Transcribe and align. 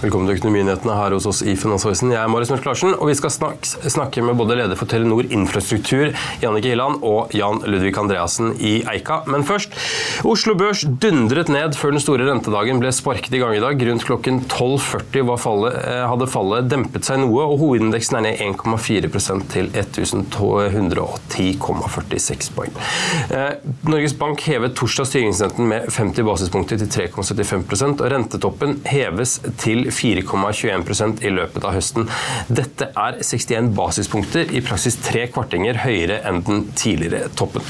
Velkommen 0.00 0.30
til 0.30 0.38
Økonominyhetene 0.38 0.94
her 0.96 1.12
hos 1.12 1.26
oss 1.28 1.42
i 1.44 1.52
Finansavisen. 1.60 2.08
Jeg 2.14 2.24
er 2.24 2.28
Marius 2.32 2.48
Mørk 2.48 2.64
Larsen, 2.64 2.94
og 2.96 3.04
vi 3.10 3.14
skal 3.18 3.28
snakke, 3.34 3.68
snakke 3.68 4.22
med 4.24 4.32
både 4.38 4.56
leder 4.56 4.78
for 4.80 4.88
Telenor 4.88 5.26
Infrastruktur, 5.28 6.16
Jannicke 6.40 6.70
Hilland, 6.72 7.04
og 7.04 7.28
Jan 7.36 7.60
Ludvig 7.68 7.92
Andreassen 8.00 8.56
i 8.56 8.80
Eika. 8.88 9.28
Men 9.28 9.44
først. 9.44 9.68
Oslo 10.24 10.56
Børs 10.56 10.88
dundret 11.02 11.48
ned 11.52 11.76
før 11.76 11.92
den 11.92 12.00
store 12.00 12.24
rentedagen 12.30 12.80
ble 12.80 12.88
sparket 12.96 13.34
i 13.36 13.40
gang 13.42 13.52
i 13.58 13.60
dag. 13.60 13.76
Rundt 13.90 14.06
klokken 14.08 14.40
12.40 14.48 15.36
fallet, 15.42 15.76
eh, 15.84 16.08
hadde 16.08 16.32
fallet 16.32 16.70
dempet 16.72 17.04
seg 17.04 17.20
noe, 17.20 17.44
og 17.44 17.60
hovedindeksen 17.60 18.16
er 18.16 18.24
ned 18.30 18.40
1,4 18.46 19.04
til 19.52 19.68
1210,46 19.68 22.48
poeng. 22.56 22.72
Eh, 23.28 23.60
Norges 23.84 24.16
Bank 24.16 24.40
hevet 24.48 24.72
torsdag 24.80 25.12
styringsrenten 25.12 25.68
med 25.68 25.92
50 25.92 26.24
basispunkter 26.24 26.80
til 26.80 26.88
3,75% 26.88 28.00
og 28.00 28.08
rentetoppen 28.16 28.80
heves 28.88 29.44
til 29.60 29.89
4,21% 29.94 31.24
i 31.26 31.32
løpet 31.34 31.66
av 31.66 31.76
høsten. 31.76 32.08
Dette 32.48 32.90
er 32.94 33.20
61 33.22 33.72
basispunkter, 33.76 34.50
i 34.50 34.62
praksis 34.64 34.98
tre 35.04 35.26
kvartinger 35.32 35.82
høyere 35.84 36.20
enn 36.28 36.42
den 36.46 36.66
tidligere 36.78 37.30
toppen. 37.38 37.64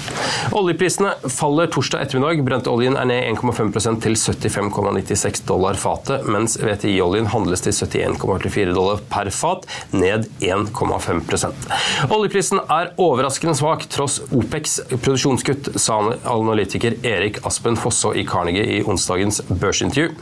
Oljeprisene 0.56 1.14
faller 1.28 1.70
torsdag 1.72 2.06
ettermiddag. 2.06 2.44
Brentoljen 2.46 2.98
er 3.00 3.08
ned 3.10 3.26
1,5% 3.34 4.04
til 4.04 4.16
75,96 4.18 5.44
dollar 5.48 5.78
fatet, 5.80 6.26
mens 6.30 6.56
VTI-oljen 6.60 7.30
handles 7.34 7.64
til 7.66 7.74
71,84 7.76 8.74
dollar 8.76 9.02
per 9.10 9.30
fat, 9.34 9.66
ned 9.92 10.28
1,5% 10.40 12.10
Oljeprisen 12.10 12.60
er 12.70 12.92
overraskende 13.00 13.54
svak 13.58 13.84
tross 13.92 14.20
OPECs 14.34 14.78
produksjonskutt, 14.90 15.72
sa 15.80 15.98
analytiker 16.28 16.96
Erik 17.06 17.40
Aspen 17.46 17.78
Fosså 17.78 18.12
i 18.18 18.24
Carnegie 18.28 18.66
i 18.78 18.80
onsdagens 18.86 19.40
børsintervju. 19.48 20.12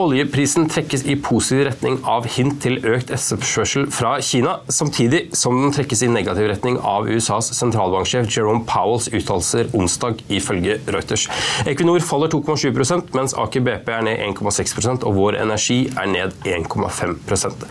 Oljeprisen 0.00 0.68
trekkes 0.72 1.04
i 1.06 1.16
positiv 1.16 1.41
retning 1.50 1.96
av 2.08 2.26
hint 2.30 2.60
til 2.62 2.76
økt 2.86 3.10
etterspørsel 3.10 3.88
fra 3.92 4.12
Kina, 4.22 4.58
samtidig 4.70 5.24
som 5.36 5.56
den 5.58 5.72
trekkes 5.74 6.04
i 6.06 6.10
negativ 6.12 6.46
retning 6.50 6.76
av 6.78 7.08
USAs 7.10 7.50
sentralbanksjef 7.56 8.28
Jerome 8.30 8.62
Powells 8.68 9.08
uttalelser 9.10 9.72
onsdag, 9.74 10.22
ifølge 10.32 10.78
Reuters. 10.92 11.26
Equinor 11.66 12.04
faller 12.06 12.30
2,7% 12.30 13.10
mens 13.16 13.34
Aker 13.38 13.64
BP 13.66 13.90
er 13.96 14.06
ned 14.06 14.22
1,6% 14.28 15.06
og 15.08 15.16
Vår 15.18 15.40
Energi 15.40 15.80
er 15.90 16.08
ned 16.12 16.36
1,5% 16.46 17.66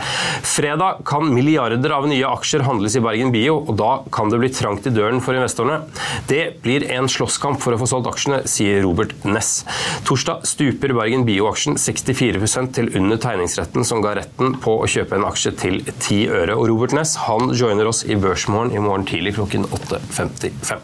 Fredag 0.52 1.02
kan 1.08 1.30
milliarder 1.32 1.96
av 1.96 2.10
nye 2.10 2.28
aksjer 2.28 2.66
handles 2.68 2.98
i 2.98 3.04
Bergen 3.04 3.32
Bio, 3.34 3.62
og 3.62 3.78
da 3.80 3.92
kan 4.14 4.32
det 4.34 4.42
bli 4.42 4.52
trangt 4.54 4.90
i 4.90 4.94
døren 4.94 5.22
for 5.24 5.38
investorene. 5.38 5.86
Det 6.28 6.58
blir 6.66 6.88
en 6.92 7.08
slåsskamp 7.12 7.62
for 7.64 7.76
å 7.76 7.80
få 7.82 7.90
solgt 7.94 8.12
aksjene, 8.12 8.42
sier 8.50 8.82
Robert 8.86 9.16
Ness. 9.24 9.62
Torsdag 10.08 10.46
stuper 10.50 10.96
Bergen 10.98 11.26
Bio-aksjen 11.28 11.80
64% 11.80 12.76
til 12.76 12.92
under 13.00 13.22
tegningsretten 13.22 13.61
som 13.88 14.02
ga 14.04 14.16
retten 14.18 14.56
på 14.62 14.78
å 14.82 14.88
kjøpe 14.90 15.18
en 15.18 15.26
aksje 15.28 15.52
til 15.60 15.80
10 15.86 16.32
øre. 16.32 16.56
Og 16.58 16.68
Robert 16.72 16.96
Ness 16.96 17.16
han 17.28 17.52
joiner 17.58 17.90
oss 17.90 18.04
i 18.06 18.18
Børsmorgen 18.20 18.74
i 18.76 18.82
morgen 18.82 19.06
tidlig 19.10 19.36
klokken 19.38 19.66
8.55. 19.70 20.82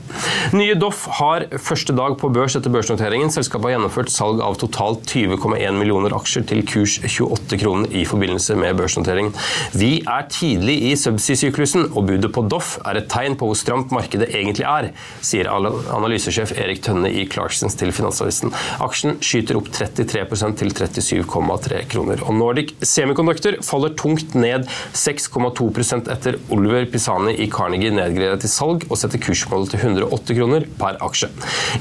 Nye 0.58 0.76
Doff 0.80 1.06
har 1.20 1.48
første 1.62 1.96
dag 1.98 2.18
på 2.20 2.30
børs 2.34 2.58
etter 2.60 2.74
børsnoteringen. 2.74 3.32
Selskapet 3.34 3.70
har 3.70 3.76
gjennomført 3.78 4.12
salg 4.14 4.42
av 4.44 4.58
totalt 4.62 5.06
20,1 5.10 5.78
millioner 5.78 6.16
aksjer 6.18 6.46
til 6.50 6.64
kurs 6.68 6.98
28 7.04 7.60
kroner 7.62 7.94
i 7.96 8.06
forbindelse 8.08 8.58
med 8.60 8.78
børsnoteringen. 8.80 9.34
Vi 9.78 9.92
er 10.04 10.28
tidlig 10.32 10.78
i 10.92 10.94
subsea-syklusen, 11.00 11.90
og 11.94 12.08
budet 12.10 12.32
på 12.36 12.46
Doff 12.50 12.78
er 12.88 13.02
et 13.02 13.10
tegn 13.12 13.38
på 13.40 13.50
hvor 13.50 13.58
stramt 13.60 13.94
markedet 13.96 14.30
egentlig 14.32 14.68
er, 14.68 14.92
sier 15.26 15.50
analysesjef 15.52 16.54
Erik 16.58 16.84
Tønne 16.86 17.12
i 17.12 17.26
Clarksons 17.30 17.78
til 17.80 17.94
Finansavisen. 17.96 18.54
Aksjen 18.84 19.18
skyter 19.24 19.60
opp 19.60 19.70
33% 19.74 20.58
til 20.62 20.74
37,3 20.74 21.84
kroner. 21.92 22.24
Og 22.28 22.36
Nordic 22.38 22.67
Semiconductor 22.82 23.60
faller 23.66 23.96
tungt 24.00 24.36
ned 24.38 24.68
6,2% 24.98 26.12
etter 26.14 26.40
Oliver 26.54 26.88
Pisani 26.92 27.36
i 27.44 27.50
Carnegie 27.52 27.94
nedgredet 27.94 28.44
til 28.46 28.54
salg 28.54 28.88
og 28.90 29.00
setter 29.00 29.22
kursmålet 29.24 29.74
til 29.74 29.84
108 29.84 30.38
kroner 30.38 30.68
per 30.80 31.00
aksje. 31.06 31.32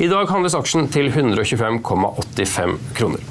I 0.00 0.10
dag 0.12 0.30
handles 0.32 0.56
aksjen 0.58 0.90
til 0.92 1.10
125,85 1.12 2.78
kroner. 2.98 3.22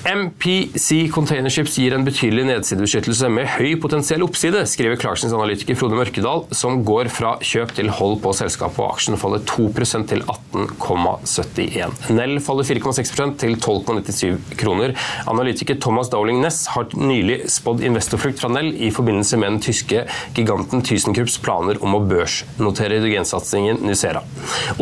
MPC 0.00 1.10
Containerships 1.12 1.74
gir 1.76 1.92
en 1.92 2.06
betydelig 2.06 2.46
nedsidebeskyttelse 2.48 3.28
med 3.28 3.50
høy 3.58 3.74
potensiell 3.82 4.22
oppside, 4.24 4.62
skriver 4.64 4.96
Clarksons 4.96 5.34
analytiker 5.36 5.76
Frode 5.76 5.98
Mørkedal, 5.98 6.46
som 6.56 6.78
går 6.88 7.10
fra 7.12 7.34
kjøp 7.44 7.74
til 7.76 7.90
hold 7.98 8.16
på 8.24 8.32
selskapet, 8.38 8.80
og 8.80 8.94
aksjen 8.94 9.20
faller 9.20 9.44
2% 9.44 10.08
til 10.08 10.24
18,71. 10.24 12.14
Nell 12.16 12.40
faller 12.40 12.68
4,6% 12.70 13.36
til 13.42 13.58
12,97 13.60 14.56
kroner. 14.62 14.94
Analytiker 15.28 15.76
Thomas 15.84 16.08
Dowling 16.12 16.40
Ness 16.40 16.59
har 16.74 16.88
nylig 16.96 17.42
spådd 17.50 17.82
investorflukt 17.86 18.40
fra 18.40 18.50
Nell 18.52 18.72
i 18.74 18.90
forbindelse 18.94 19.38
med 19.40 19.52
den 19.52 19.60
tyske 19.64 20.04
giganten 20.36 20.82
ThyssenKrupps 20.86 21.38
planer 21.44 21.80
om 21.84 21.96
å 21.96 22.02
børsnotere 22.04 22.98
hydrogensatsingen 22.98 23.82
Nucera. 23.86 24.22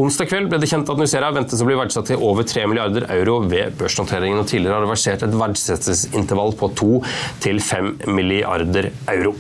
Onsdag 0.00 0.30
kveld 0.30 0.50
ble 0.50 0.60
det 0.62 0.70
kjent 0.70 0.90
at 0.90 1.00
Nucera 1.00 1.30
ventes 1.34 1.62
å 1.62 1.68
bli 1.68 1.76
verdsatt 1.78 2.10
til 2.10 2.22
over 2.24 2.46
3 2.48 2.66
milliarder 2.70 3.08
euro 3.14 3.38
ved 3.48 3.76
børsnoteringen, 3.78 4.40
og 4.42 4.48
tidligere 4.50 4.78
har 4.78 4.86
det 4.86 4.92
versert 4.92 5.24
et 5.26 5.36
verdsettelsesintervall 5.42 6.54
på 6.58 6.70
2 6.82 6.90
til 7.44 7.62
5 7.64 7.92
milliarder 8.10 8.90
euro. 9.14 9.34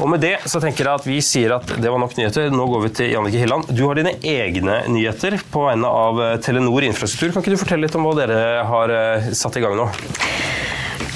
Og 0.00 0.10
Med 0.14 0.22
det 0.22 0.36
så 0.50 0.60
tenker 0.62 0.86
jeg 0.86 1.02
at 1.02 1.08
vi 1.08 1.18
sier 1.24 1.56
at 1.56 1.74
det 1.80 1.90
var 1.90 1.98
nok 2.02 2.14
nyheter. 2.18 2.52
Nå 2.54 2.68
går 2.70 2.84
vi 2.86 2.92
til 3.00 3.10
Jannike 3.14 3.40
Hilland. 3.42 3.72
Du 3.74 3.84
har 3.88 3.98
dine 3.98 4.14
egne 4.20 4.82
nyheter 4.92 5.40
på 5.50 5.66
vegne 5.66 5.90
av 5.90 6.22
Telenor 6.44 6.86
Infrastruktur. 6.86 7.34
Kan 7.34 7.44
ikke 7.44 7.56
du 7.56 7.62
fortelle 7.64 7.88
litt 7.88 7.98
om 7.98 8.06
hva 8.06 8.14
dere 8.20 8.40
har 8.68 8.94
eh, 8.94 9.32
satt 9.34 9.58
i 9.58 9.64
gang 9.64 9.76
nå? 9.78 9.88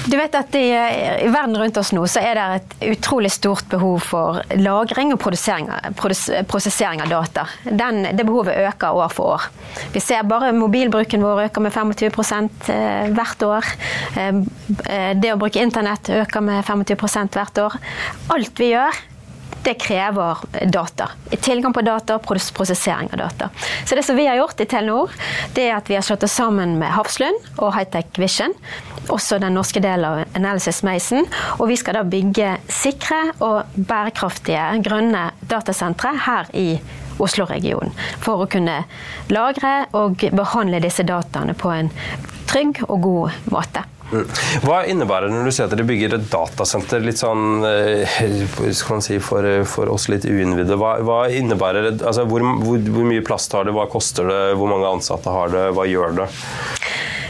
Du 0.09 0.17
vet 0.17 0.33
at 0.35 0.55
i, 0.57 0.69
i, 1.23 1.27
verden 1.29 1.57
rundt 1.57 1.77
oss 1.77 1.91
nå 1.93 2.01
så 2.09 2.21
er 2.25 2.39
det 2.39 2.45
et 2.57 2.71
utrolig 2.95 3.29
stort 3.29 3.67
behov 3.69 3.99
for 4.01 4.39
lagring 4.57 5.13
og 5.13 5.19
prosessering 5.21 7.03
av 7.03 7.11
data. 7.11 7.43
Den, 7.69 8.01
det 8.17 8.25
behovet 8.25 8.57
øker 8.57 8.97
år 8.97 9.13
for 9.13 9.35
år. 9.35 9.45
Vi 9.93 10.01
ser 10.01 10.25
bare 10.25 10.49
mobilbruken 10.57 11.21
vår 11.21 11.43
øker 11.45 11.65
med 11.65 11.77
25 11.77 12.49
eh, 12.73 13.13
hvert 13.13 13.45
år. 13.45 13.69
Eh, 14.17 14.41
eh, 14.89 15.11
det 15.19 15.35
å 15.35 15.37
bruke 15.41 15.61
internett 15.61 16.09
øker 16.23 16.45
med 16.47 16.65
25% 16.65 17.37
hvert 17.37 17.63
år. 17.67 17.77
Alt 18.33 18.65
vi 18.65 18.73
gjør 18.73 19.03
det 19.63 19.73
krever 19.73 20.37
data. 20.71 21.09
Tilgang 21.41 21.73
på 21.73 21.83
data 21.85 22.17
og 22.17 22.25
prosessering 22.25 23.11
av 23.13 23.17
data. 23.17 23.49
Så 23.85 23.95
det 23.95 24.03
som 24.07 24.17
vi 24.17 24.27
har 24.27 24.39
gjort 24.39 24.61
i 24.61 24.67
Telenor, 24.69 25.11
det 25.55 25.67
er 25.69 25.75
at 25.77 25.89
vi 25.89 25.97
har 25.97 26.05
slått 26.05 26.23
oss 26.27 26.37
sammen 26.39 26.77
med 26.79 26.93
Hafslund 26.95 27.51
og 27.57 27.73
Hightech 27.75 28.19
Vision. 28.21 28.55
Også 29.09 29.39
den 29.41 29.55
norske 29.57 29.81
delen 29.83 30.05
av 30.05 30.37
Analysis 30.37 30.83
Mason. 30.85 31.27
Og 31.57 31.69
vi 31.71 31.77
skal 31.79 31.99
da 31.99 32.05
bygge 32.07 32.55
sikre 32.71 33.21
og 33.39 33.75
bærekraftige 33.75 34.71
grønne 34.85 35.29
datasentre 35.49 36.15
her 36.27 36.51
i 36.53 36.69
Oslo-regionen. 37.19 37.93
For 38.23 38.43
å 38.43 38.49
kunne 38.51 38.81
lagre 39.33 39.85
og 39.97 40.25
behandle 40.35 40.81
disse 40.83 41.05
dataene 41.07 41.55
på 41.57 41.71
en 41.73 41.93
trygg 42.49 42.83
og 42.87 43.01
god 43.05 43.53
måte. 43.53 43.85
Hva 44.63 44.79
innebærer 44.89 45.29
det 45.29 45.35
når 45.35 45.45
du 45.45 45.53
sier 45.53 45.67
at 45.67 45.73
dere 45.75 45.85
bygger 45.85 46.15
et 46.17 46.29
datasenter 46.31 47.03
litt 47.03 47.19
sånn 47.19 47.61
eh, 47.67 48.17
si, 49.05 49.19
for, 49.21 49.45
for 49.69 49.91
oss 49.93 50.07
litt 50.09 50.25
uinnvidde? 50.25 50.79
Hva, 50.81 50.95
hva 51.05 51.19
innebærer 51.29 51.91
det? 51.91 51.93
Altså, 52.01 52.25
hvor, 52.29 52.41
hvor, 52.63 52.81
hvor 52.89 53.05
mye 53.05 53.25
plass 53.25 53.45
tar 53.51 53.69
det, 53.69 53.75
hva 53.77 53.85
koster 53.91 54.25
det, 54.31 54.41
hvor 54.57 54.71
mange 54.71 54.89
ansatte 54.89 55.33
har 55.33 55.53
det, 55.53 55.67
hva 55.77 55.85
gjør 55.85 56.23
det? 56.23 56.29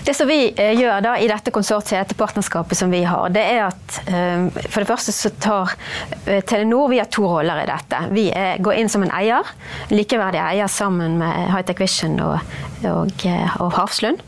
Det 0.09 0.13
som 0.13 0.27
vi 0.27 0.53
eh, 0.57 0.71
gjør 0.73 1.03
da 1.05 1.11
i 1.21 1.27
dette 1.29 1.51
konsortiet, 1.53 1.99
dette 1.99 2.15
partnerskapet 2.17 2.79
som 2.79 2.89
vi 2.89 3.03
har, 3.05 3.27
det 3.29 3.43
er 3.45 3.59
at 3.67 3.99
eh, 4.09 4.47
for 4.65 4.81
det 4.81 4.87
første 4.89 5.13
så 5.13 5.29
tar 5.37 5.75
eh, 6.23 6.39
Telenor 6.49 6.87
vi 6.89 6.97
har 6.97 7.11
to 7.13 7.27
roller 7.29 7.61
i 7.61 7.67
dette. 7.69 7.99
Vi 8.17 8.23
går 8.57 8.79
inn 8.81 8.89
som 8.89 9.05
en 9.05 9.13
eier, 9.13 9.45
likeverdig 9.93 10.41
eier 10.41 10.71
sammen 10.73 11.19
med 11.21 11.53
Hightech 11.53 11.83
Vision 11.83 12.17
og, 12.25 12.57
og, 12.89 13.27
og 13.61 13.69
Hafslund. 13.77 14.25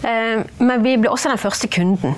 Men 0.00 0.86
vi 0.86 0.96
blir 0.96 1.12
også 1.12 1.34
den 1.34 1.42
første 1.42 1.68
kunden. 1.68 2.16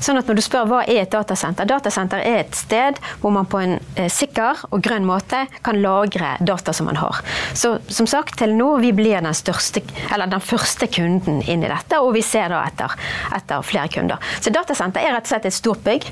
Sånn 0.00 0.20
at 0.20 0.28
når 0.28 0.38
du 0.38 0.44
spør 0.44 0.68
hva 0.70 0.82
er 0.84 1.02
et 1.04 1.12
datasenter, 1.12 1.68
datasenter 1.68 2.22
er 2.24 2.42
et 2.44 2.56
sted 2.56 3.00
hvor 3.22 3.34
man 3.34 3.48
på 3.50 3.60
en 3.62 3.76
eh, 3.96 4.10
sikker 4.12 4.66
og 4.70 4.82
grønn 4.84 5.06
måte 5.08 5.44
kan 5.66 5.80
lagre 5.82 6.34
data 6.40 6.74
som 6.76 6.90
man 6.90 7.00
har. 7.00 7.22
Så 7.56 7.76
som 7.88 8.08
sagt, 8.10 8.38
Telenor 8.40 8.80
vi 8.82 8.92
blir 8.96 9.20
den, 9.20 9.34
største, 9.36 9.82
den 9.82 10.44
første 10.44 10.88
kunden 10.92 11.42
inn 11.46 11.64
i 11.64 11.70
dette, 11.70 12.00
og 12.02 12.14
vi 12.16 12.24
ser 12.24 12.52
da 12.52 12.62
etter, 12.68 12.96
etter 13.36 13.66
flere 13.66 13.90
kunder. 13.92 14.32
Så 14.40 14.52
datasenter 14.54 15.04
er 15.04 15.16
rett 15.16 15.28
og 15.28 15.34
slett 15.34 15.48
et 15.48 15.56
stort 15.56 15.84
bygg 15.86 16.08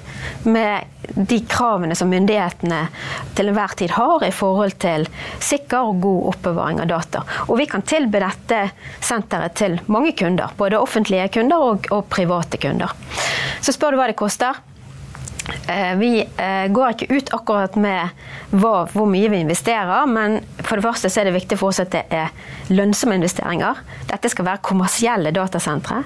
med 0.49 1.04
de 1.15 1.41
kravene 1.51 1.97
som 1.99 2.11
myndighetene 2.11 2.81
til 3.37 3.51
enhver 3.51 3.77
tid 3.79 3.95
har 3.97 4.25
i 4.27 4.33
forhold 4.35 4.77
til 4.83 5.07
sikker 5.43 5.91
og 5.91 6.03
god 6.05 6.29
oppbevaring 6.35 6.83
av 6.85 6.91
data. 6.91 7.25
Og 7.49 7.59
vi 7.61 7.69
kan 7.71 7.85
tilby 7.87 8.23
dette 8.23 8.61
senteret 9.05 9.57
til 9.61 9.79
mange 9.87 10.15
kunder, 10.19 10.55
både 10.59 10.81
offentlige 10.81 11.31
kunder 11.39 11.71
og, 11.71 11.91
og 11.95 12.07
private 12.13 12.61
kunder. 12.63 12.95
Så 13.65 13.75
spør 13.75 13.95
du 13.95 14.01
hva 14.01 14.09
det 14.11 14.19
koster. 14.21 14.63
Eh, 15.69 15.97
vi 16.01 16.13
eh, 16.21 16.67
går 16.73 16.95
ikke 16.95 17.17
ut 17.17 17.33
akkurat 17.37 17.77
med 17.77 18.09
hva, 18.55 18.87
hvor 18.93 19.09
mye 19.11 19.29
vi 19.29 19.43
investerer, 19.45 20.07
men 20.09 20.39
for 20.63 20.81
det 20.81 20.87
første 20.87 21.11
så 21.13 21.21
er 21.21 21.29
det 21.29 21.37
viktig 21.37 21.59
for 21.61 21.73
oss 21.73 21.83
at 21.85 21.93
det 21.93 22.05
er 22.09 22.33
lønnsomme 22.73 23.19
investeringer. 23.21 23.83
Dette 24.09 24.33
skal 24.33 24.49
være 24.49 24.65
kommersielle 24.65 25.35
datasentre. 25.37 26.01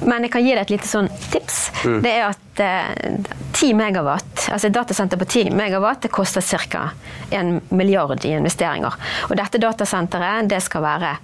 Eh, 0.00 0.06
men 0.08 0.26
jeg 0.26 0.32
kan 0.32 0.44
gi 0.44 0.54
deg 0.54 0.62
et 0.62 0.74
lite 0.74 0.88
sånn 0.88 1.08
tips. 1.30 1.58
Mm. 1.84 2.00
Det 2.04 2.12
er 2.12 2.26
at 2.28 2.62
eh, 2.64 3.14
10 3.52 3.74
megawatt, 3.78 4.46
altså 4.50 4.68
et 4.68 4.76
datasenter 4.76 5.20
på 5.20 5.28
10 5.28 5.54
megawatt 5.56 6.04
det 6.06 6.12
koster 6.14 6.44
ca. 6.70 6.90
1 7.30 7.70
milliard 7.70 8.24
i 8.24 8.34
investeringer. 8.36 8.96
Og 9.28 9.36
dette 9.38 9.60
datasenteret 9.62 10.50
det 10.50 10.60
skal 10.64 10.84
være 10.84 11.16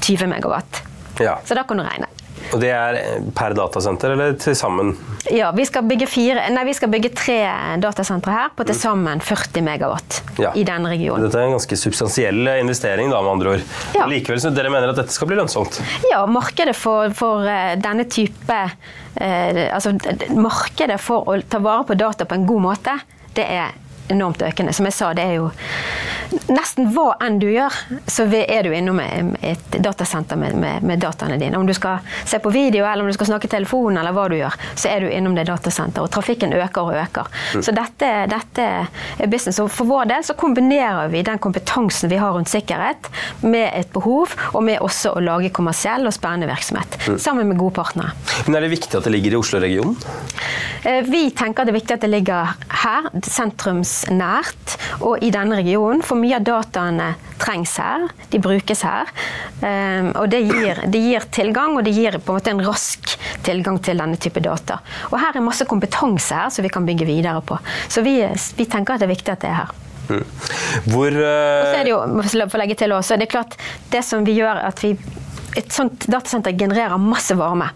20 0.00 0.30
megawatt. 0.30 0.82
Ja. 1.22 1.38
Så 1.44 1.54
da 1.54 1.64
kan 1.66 1.80
du 1.80 1.86
regne. 1.86 2.10
Og 2.52 2.60
det 2.60 2.70
er 2.74 2.98
per 3.34 3.54
datasenter, 3.56 4.14
eller 4.14 4.34
til 4.38 4.56
sammen? 4.58 4.92
Ja, 5.30 5.52
vi 5.56 5.64
skal 5.66 5.84
bygge, 5.88 6.06
fire, 6.10 6.42
nei, 6.52 6.64
vi 6.68 6.74
skal 6.76 6.90
bygge 6.92 7.10
tre 7.16 7.38
datasentre 7.80 8.34
her 8.34 8.50
på 8.56 8.66
til 8.68 8.76
sammen 8.76 9.22
40 9.24 9.64
megawatt 9.64 10.18
ja. 10.40 10.52
i 10.58 10.64
denne 10.68 10.90
regionen. 10.92 11.24
Dette 11.24 11.40
er 11.40 11.48
en 11.48 11.56
ganske 11.56 11.78
substansiell 11.80 12.50
investering, 12.58 13.12
da, 13.12 13.22
med 13.24 13.36
andre 13.36 13.54
ord. 13.54 13.64
Ja. 13.96 14.08
Likevel 14.10 14.42
så 14.42 14.52
dere 14.54 14.72
mener 14.74 14.92
at 14.92 15.00
dette 15.00 15.14
skal 15.14 15.30
bli 15.30 15.38
lønnsomt? 15.40 15.80
Ja, 16.10 16.24
markedet 16.28 16.76
for, 16.76 17.14
for 17.16 17.48
uh, 17.48 17.72
denne 17.80 18.04
type 18.10 18.58
eh, 19.14 19.64
Altså 19.74 19.94
markedet 20.36 20.98
for 21.02 21.28
å 21.30 21.38
ta 21.48 21.60
vare 21.62 21.86
på 21.88 21.96
data 21.98 22.26
på 22.28 22.36
en 22.36 22.46
god 22.48 22.64
måte, 22.68 22.98
det 23.34 23.46
er 23.48 23.72
enormt 24.08 24.42
økende. 24.42 24.72
Som 24.72 24.88
jeg 24.88 24.96
sa, 24.96 25.12
det 25.16 25.24
er 25.24 25.38
jo 25.38 25.50
nesten 26.50 26.88
hva 26.94 27.14
enn 27.22 27.38
du 27.40 27.46
gjør, 27.50 27.74
så 28.10 28.26
er 28.26 28.66
du 28.66 28.74
innom 28.74 29.00
et 29.00 29.78
datasenter 29.82 30.38
med, 30.40 30.56
med, 30.58 30.84
med, 30.86 31.00
dataene 31.02 31.38
dine. 31.40 31.58
Om 31.58 31.66
du 31.68 31.74
skal 31.76 32.04
se 32.24 32.40
på 32.42 32.52
video, 32.54 32.84
eller 32.86 33.04
om 33.04 33.10
du 33.10 33.16
skal 33.16 33.30
snakke 33.32 33.48
i 33.48 33.52
telefonen, 33.54 34.00
eller 34.00 34.14
hva 34.16 34.26
du 34.30 34.36
gjør, 34.38 34.56
så 34.74 34.90
er 34.90 35.04
du 35.04 35.10
innom 35.12 35.36
det 35.36 35.46
datasenteret. 35.48 36.04
Og 36.04 36.12
trafikken 36.14 36.54
øker 36.56 36.82
og 36.82 36.98
øker. 36.98 37.30
Mm. 37.54 37.64
Så 37.66 37.74
dette, 37.76 38.10
dette, 38.30 38.68
er 39.18 39.30
business. 39.30 39.60
Og 39.62 39.70
for 39.72 39.88
vår 39.88 40.10
del 40.10 40.26
så 40.26 40.36
kombinerer 40.38 41.12
vi 41.12 41.24
den 41.26 41.40
kompetansen 41.42 42.12
vi 42.12 42.20
har 42.20 42.34
rundt 42.36 42.52
sikkerhet, 42.52 43.10
med 43.44 43.70
et 43.72 43.90
behov, 43.94 44.34
og 44.52 44.64
med 44.66 44.82
også 44.84 45.14
å 45.16 45.22
lage 45.24 45.52
kommersiell 45.54 46.06
og 46.08 46.14
spennende 46.16 46.50
virksomhet. 46.50 46.98
Mm. 47.08 47.18
Sammen 47.22 47.50
med 47.50 47.60
gode 47.60 47.76
partnere. 47.78 48.14
Men 48.46 48.58
Er 48.58 48.66
det 48.66 48.74
viktig 48.74 48.98
at 48.98 49.06
det 49.06 49.12
ligger 49.12 49.36
i 49.36 49.40
Oslo-regionen? 49.40 49.96
Eh, 50.84 51.02
vi 51.08 51.30
tenker 51.36 51.64
det 51.64 51.72
er 51.72 51.78
viktig 51.78 51.96
at 51.96 52.04
det 52.04 52.10
ligger 52.12 52.54
her, 52.84 53.08
sentrumsnært, 53.94 54.76
og 55.04 55.22
i 55.22 55.30
denne 55.34 55.58
regionen. 55.60 56.02
For 56.04 56.18
mye 56.18 56.38
av 56.38 56.44
dataene 56.46 57.14
trengs 57.40 57.76
her, 57.78 58.08
de 58.30 58.40
brukes 58.42 58.82
her. 58.86 59.10
Ehm, 59.62 60.12
og 60.18 60.28
det 60.30 60.42
gir, 60.48 60.82
det 60.90 61.00
gir 61.00 61.28
tilgang, 61.34 61.76
og 61.76 61.84
det 61.84 61.94
gir 61.94 62.18
på 62.18 62.32
en 62.32 62.38
måte 62.38 62.50
en 62.54 62.64
rask 62.64 63.16
tilgang 63.44 63.80
til 63.84 63.98
denne 64.00 64.16
type 64.16 64.40
data. 64.40 64.80
Og 65.12 65.18
her 65.20 65.36
er 65.36 65.44
masse 65.44 65.66
kompetanse 65.68 66.34
her 66.34 66.50
som 66.50 66.64
vi 66.64 66.72
kan 66.72 66.86
bygge 66.86 67.06
videre 67.08 67.42
på. 67.42 67.58
Så 67.88 68.04
vi, 68.04 68.20
vi 68.56 68.66
tenker 68.66 68.94
at 68.94 69.04
det 69.04 69.08
er 69.08 69.14
viktig 69.14 69.34
at 69.34 69.44
det 69.44 69.52
er 69.52 69.60
her. 69.62 69.74
Mm. 70.04 70.24
Hvor 70.92 71.14
uh... 71.16 71.72
Er 71.72 71.84
det 71.86 71.94
jo, 71.94 72.00
for 72.28 72.58
å 72.58 72.60
legge 72.60 72.76
til 72.76 72.92
også, 72.92 73.16
det 73.16 73.28
er 73.28 73.36
klart, 73.38 73.56
det 73.92 74.02
som 74.04 74.24
vi 74.26 74.36
gjør 74.36 74.66
at 74.68 74.84
vi 74.84 74.96
Et 75.54 75.70
sånt 75.70 76.08
datasenter 76.10 76.50
genererer 76.58 76.98
masse 76.98 77.30
varme. 77.38 77.68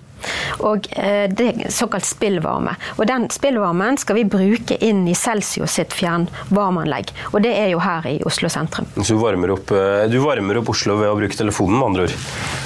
Og 0.64 0.88
eh, 0.96 1.26
det 1.30 1.48
er 1.48 1.72
såkalt 1.72 2.06
spillvarme. 2.08 2.74
Og 2.96 3.06
den 3.08 3.28
spillvarmen 3.32 3.98
skal 4.00 4.18
vi 4.18 4.24
bruke 4.28 4.78
inn 4.84 5.04
i 5.08 5.14
Celsius 5.18 5.76
sitt 5.78 5.94
fjernvarmeanlegg. 5.96 7.12
Og 7.32 7.42
det 7.44 7.54
er 7.58 7.72
jo 7.72 7.82
her 7.82 8.06
i 8.10 8.16
Oslo 8.28 8.50
sentrum. 8.52 8.88
Så 8.96 9.14
du 9.14 9.22
varmer 9.22 9.54
opp, 9.54 9.72
eh, 9.74 10.06
du 10.10 10.18
varmer 10.24 10.60
opp 10.60 10.72
Oslo 10.74 10.98
ved 11.00 11.12
å 11.12 11.16
bruke 11.18 11.38
telefonen, 11.38 11.78
med 11.78 11.88
andre 11.90 12.08
ord? 12.08 12.16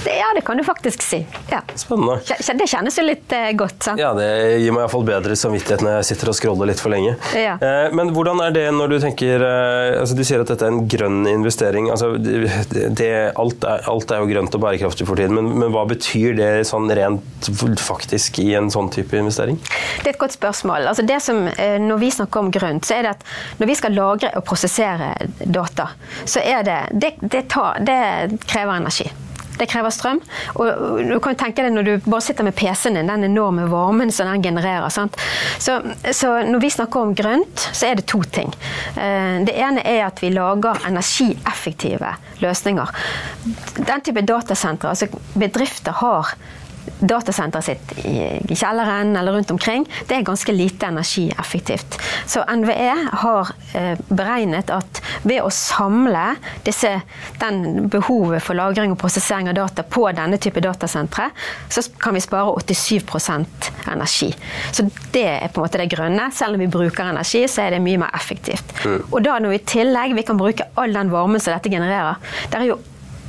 Ja, 0.08 0.30
det 0.36 0.44
kan 0.46 0.58
du 0.60 0.64
faktisk 0.66 1.04
si. 1.04 1.22
Ja. 1.50 1.62
Spennende. 1.78 2.20
Det 2.62 2.68
kjennes 2.68 2.96
jo 2.98 3.06
litt 3.06 3.32
eh, 3.36 3.50
godt, 3.58 3.78
sant? 3.84 4.00
Ja, 4.00 4.12
det 4.16 4.28
gir 4.62 4.74
meg 4.74 4.86
iallfall 4.86 5.06
bedre 5.06 5.36
samvittighet 5.38 5.84
når 5.84 5.98
jeg 6.00 6.12
sitter 6.12 6.32
og 6.32 6.38
scroller 6.38 6.72
litt 6.72 6.82
for 6.82 6.92
lenge. 6.92 7.14
Ja. 7.36 7.56
Men 7.92 8.12
hvordan 8.14 8.40
er 8.44 8.54
det 8.54 8.66
når 8.74 8.92
du 8.92 8.96
tenker 9.02 9.42
altså 9.42 10.14
Du 10.16 10.22
sier 10.26 10.42
at 10.42 10.50
dette 10.50 10.64
er 10.66 10.72
en 10.72 10.86
grønn 10.90 11.26
investering. 11.28 11.88
Altså, 11.92 12.12
det, 12.18 13.10
alt, 13.38 13.64
er, 13.64 13.84
alt, 13.90 14.10
er, 14.10 14.22
jo 14.22 14.30
grønt 14.30 14.56
og 14.56 14.62
bærekraftig 14.64 15.06
for 15.08 15.18
tiden, 15.18 15.36
men, 15.38 15.50
men 15.58 15.72
hva 15.74 15.84
betyr 15.88 16.36
det 16.38 16.50
sånn 16.68 16.90
rent 16.94 17.41
faktisk 17.82 18.38
i 18.38 18.54
en 18.54 18.70
sånn 18.70 18.90
type 18.90 19.16
investering? 19.16 19.58
Det 20.02 20.06
er 20.06 20.14
et 20.14 20.18
godt 20.18 20.36
spørsmål. 20.36 20.86
Altså 20.86 21.02
det 21.02 21.20
som, 21.22 21.46
eh, 21.46 21.78
når 21.78 21.98
vi 21.98 22.10
snakker 22.10 22.40
om 22.40 22.50
grønt, 22.50 22.84
så 22.84 22.94
er 22.94 23.02
det 23.02 23.10
at 23.10 23.24
når 23.58 23.66
vi 23.66 23.74
skal 23.74 23.92
lagre 23.92 24.36
og 24.36 24.44
prosessere 24.44 25.14
data, 25.44 25.88
så 26.24 26.40
er 26.40 26.62
det 26.62 26.80
Det, 26.92 27.14
det, 27.20 27.48
tar, 27.48 27.78
det 27.80 28.38
krever 28.46 28.76
energi. 28.76 29.10
Det 29.58 29.68
krever 29.70 29.90
strøm. 29.90 30.20
Og 30.58 31.02
du 31.06 31.18
kan 31.22 31.36
tenke 31.38 31.62
deg 31.64 31.74
når 31.74 31.86
du 31.86 31.92
bare 32.06 32.24
sitter 32.24 32.46
med 32.46 32.56
PC-en 32.56 32.96
din, 32.98 33.10
den 33.10 33.26
enorme 33.28 33.68
varmen 33.70 34.12
som 34.14 34.30
den 34.30 34.42
genererer. 34.42 34.88
Så, 34.92 35.08
så, 36.10 36.32
når 36.48 36.62
vi 36.64 36.70
snakker 36.70 37.00
om 37.00 37.14
grønt, 37.14 37.68
så 37.72 37.90
er 37.90 38.00
det 38.00 38.08
to 38.10 38.22
ting. 38.22 38.52
Eh, 38.96 39.42
det 39.46 39.54
ene 39.54 39.84
er 39.84 40.06
at 40.08 40.22
vi 40.22 40.32
lager 40.32 40.82
energieffektive 40.88 42.14
løsninger. 42.42 42.90
Den 43.76 44.04
type 44.04 44.24
datasentre, 44.26 44.94
altså 44.94 45.06
bedrifter 45.38 46.00
har 46.00 46.34
datasenteret 47.00 47.64
sitt 47.64 47.92
i 48.06 48.56
kjelleren 48.56 49.16
eller 49.16 49.32
rundt 49.32 49.50
omkring, 49.50 49.86
det 50.08 50.16
er 50.16 50.26
ganske 50.26 50.52
lite 50.54 50.86
energieffektivt. 50.86 51.98
Så 52.26 52.44
NVE 52.46 52.92
har 53.22 53.52
eh, 53.74 53.98
beregnet 54.08 54.70
at 54.70 55.02
ved 55.22 55.42
å 55.42 55.50
samle 55.52 56.36
disse, 56.66 56.94
den 57.42 57.88
behovet 57.92 58.42
for 58.44 58.58
lagring 58.58 58.94
og 58.94 59.00
prosessering 59.02 59.50
av 59.50 59.58
data 59.58 59.84
på 59.86 60.06
denne 60.14 60.38
type 60.42 60.62
datasentre, 60.62 61.30
så 61.68 61.84
kan 62.02 62.16
vi 62.16 62.22
spare 62.24 62.54
87% 62.62 63.70
energi. 63.92 64.30
Så 64.72 64.86
det 65.14 65.26
er 65.26 65.50
på 65.52 65.60
en 65.60 65.66
måte 65.66 65.82
det 65.82 65.90
grønne. 65.92 66.30
Selv 66.34 66.58
om 66.58 66.62
vi 66.62 66.70
bruker 66.70 67.10
energi, 67.10 67.44
så 67.50 67.66
er 67.66 67.76
det 67.76 67.82
mye 67.84 68.00
mer 68.04 68.14
effektivt. 68.16 68.74
Mm. 68.84 69.00
Og 69.10 69.20
da 69.24 69.38
når 69.42 69.54
vi 69.54 69.60
i 69.60 69.66
tillegg 69.76 70.16
vi 70.16 70.26
kan 70.26 70.40
bruke 70.40 70.70
all 70.78 70.94
den 70.94 71.12
varmen 71.12 71.42
som 71.42 71.54
dette 71.54 71.72
genererer, 71.72 72.18
det 72.50 72.60
er 72.60 72.70
jo 72.72 72.80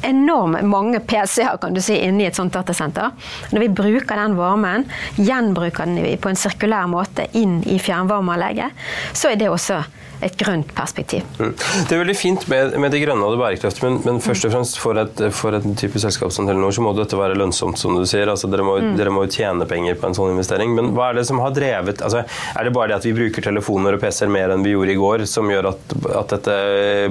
enormt 0.04 0.64
mange 0.68 1.02
PC-er 1.08 1.58
kan 1.62 1.76
du 1.76 1.82
si, 1.84 1.98
inni 2.04 2.28
et 2.28 2.38
sånt 2.38 2.54
datasenter. 2.56 3.14
Når 3.54 3.66
vi 3.66 3.74
bruker 3.82 4.20
den 4.20 4.38
varmen, 4.40 4.88
gjenbruker 5.18 5.90
den 5.90 6.18
på 6.22 6.32
en 6.32 6.40
sirkulær 6.40 6.90
måte 6.92 7.28
inn 7.40 7.62
i 7.70 7.80
fjernvarmeanlegget, 7.82 8.86
så 9.14 9.34
er 9.34 9.40
det 9.40 9.52
også 9.52 9.84
et 10.24 10.36
grønt 10.40 10.70
perspektiv. 10.76 11.26
Mm. 11.40 11.52
Det 11.88 11.96
er 11.96 12.00
veldig 12.00 12.16
fint 12.16 12.46
med, 12.52 12.78
med 12.80 12.94
det 12.94 13.02
grønne 13.04 13.26
og 13.26 13.36
det 13.36 13.42
bærekraftige, 13.42 13.90
men, 13.90 14.00
men, 14.06 14.22
først 14.24 14.48
og 14.48 14.54
fremst 14.56 14.80
for 14.80 15.00
et, 15.02 15.24
for 15.36 15.58
et 15.58 15.68
type 15.80 16.00
selskap 16.00 16.32
som 16.32 16.48
Telenor, 16.48 16.72
så 16.76 16.86
må 16.86 16.94
dette 16.98 17.20
være 17.20 17.38
lønnsomt, 17.40 17.80
som 17.82 17.98
du 17.98 18.06
sier. 18.10 18.30
Altså, 18.32 18.48
dere, 18.52 18.66
må, 18.66 18.78
mm. 18.80 18.94
dere 19.00 19.14
må 19.14 19.26
tjene 19.28 19.68
penger 19.70 20.00
på 20.00 20.10
en 20.10 20.18
sånn 20.18 20.34
investering. 20.36 20.74
Men 20.78 20.94
hva 20.96 21.12
er 21.12 21.20
det 21.20 21.28
som 21.30 21.42
har 21.44 21.54
drevet 21.56 22.04
altså, 22.06 22.24
Er 22.24 22.66
det 22.66 22.74
bare 22.76 22.94
det 22.94 23.02
at 23.02 23.08
vi 23.08 23.16
bruker 23.18 23.44
telefoner 23.44 23.98
og 23.98 24.04
PC-er 24.04 24.32
mer 24.32 24.54
enn 24.54 24.64
vi 24.66 24.76
gjorde 24.76 24.96
i 24.96 25.00
går, 25.00 25.28
som 25.30 25.52
gjør 25.52 25.74
at, 25.74 25.96
at 26.24 26.36
dette 26.38 26.58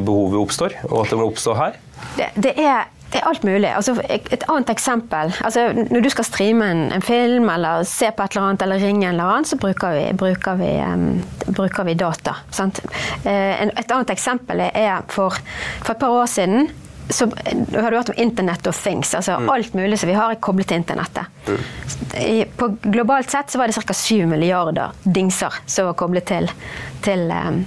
behovet 0.06 0.40
oppstår, 0.46 0.78
og 0.88 1.02
at 1.04 1.12
det 1.12 1.20
må 1.20 1.28
oppstå 1.28 1.58
her? 1.58 1.80
Det, 2.16 2.28
det, 2.44 2.52
er, 2.60 2.90
det 3.12 3.20
er 3.20 3.28
alt 3.28 3.44
mulig. 3.44 3.68
Altså, 3.70 3.94
et 4.08 4.44
annet 4.48 4.70
eksempel. 4.72 5.32
Altså, 5.44 5.68
når 5.90 6.04
du 6.04 6.10
skal 6.12 6.28
streame 6.28 6.70
en, 6.74 6.84
en, 6.92 7.04
film 7.04 7.50
eller 7.52 7.86
se 7.88 8.10
på 8.10 8.26
et 8.26 8.36
eller 8.36 8.48
annet 8.48 8.66
eller 8.66 8.84
ringe 8.84 9.06
en 9.06 9.14
eller 9.14 9.32
annen, 9.32 9.48
så 9.48 9.58
bruker 9.60 9.96
vi, 9.96 10.04
bruker 10.18 10.60
vi, 10.60 10.70
um, 10.84 11.08
bruker 11.48 11.88
vi 11.88 11.96
data. 11.98 12.36
Sant? 12.50 12.82
Uh, 13.24 13.66
et 13.68 13.90
annet 13.90 14.14
eksempel 14.14 14.66
er 14.68 15.04
for, 15.12 15.36
for 15.82 15.94
et 15.94 16.02
par 16.02 16.22
år 16.22 16.30
siden 16.30 16.70
så 17.12 17.26
har 17.74 17.90
du 17.90 17.96
hørt 17.96 18.08
om 18.08 18.14
Internet 18.16 18.66
of 18.66 18.82
Things. 18.82 19.14
altså 19.14 19.38
mm. 19.38 19.50
Alt 19.50 19.74
mulig 19.74 19.98
som 19.98 20.08
vi 20.08 20.14
har, 20.16 20.30
er 20.30 20.40
koblet 20.40 20.68
til 20.70 20.80
internettet. 20.80 21.24
Mm. 21.48 22.48
På 22.56 22.70
globalt 22.82 23.30
sett 23.30 23.50
så 23.50 23.60
var 23.60 23.68
det 23.68 23.76
ca. 23.76 23.94
7 23.94 24.26
milliarder 24.26 24.96
dingser 25.02 25.54
som 25.66 25.90
var 25.90 25.98
koblet 25.98 26.24
til, 26.28 26.50
til 27.04 27.28
um, 27.30 27.64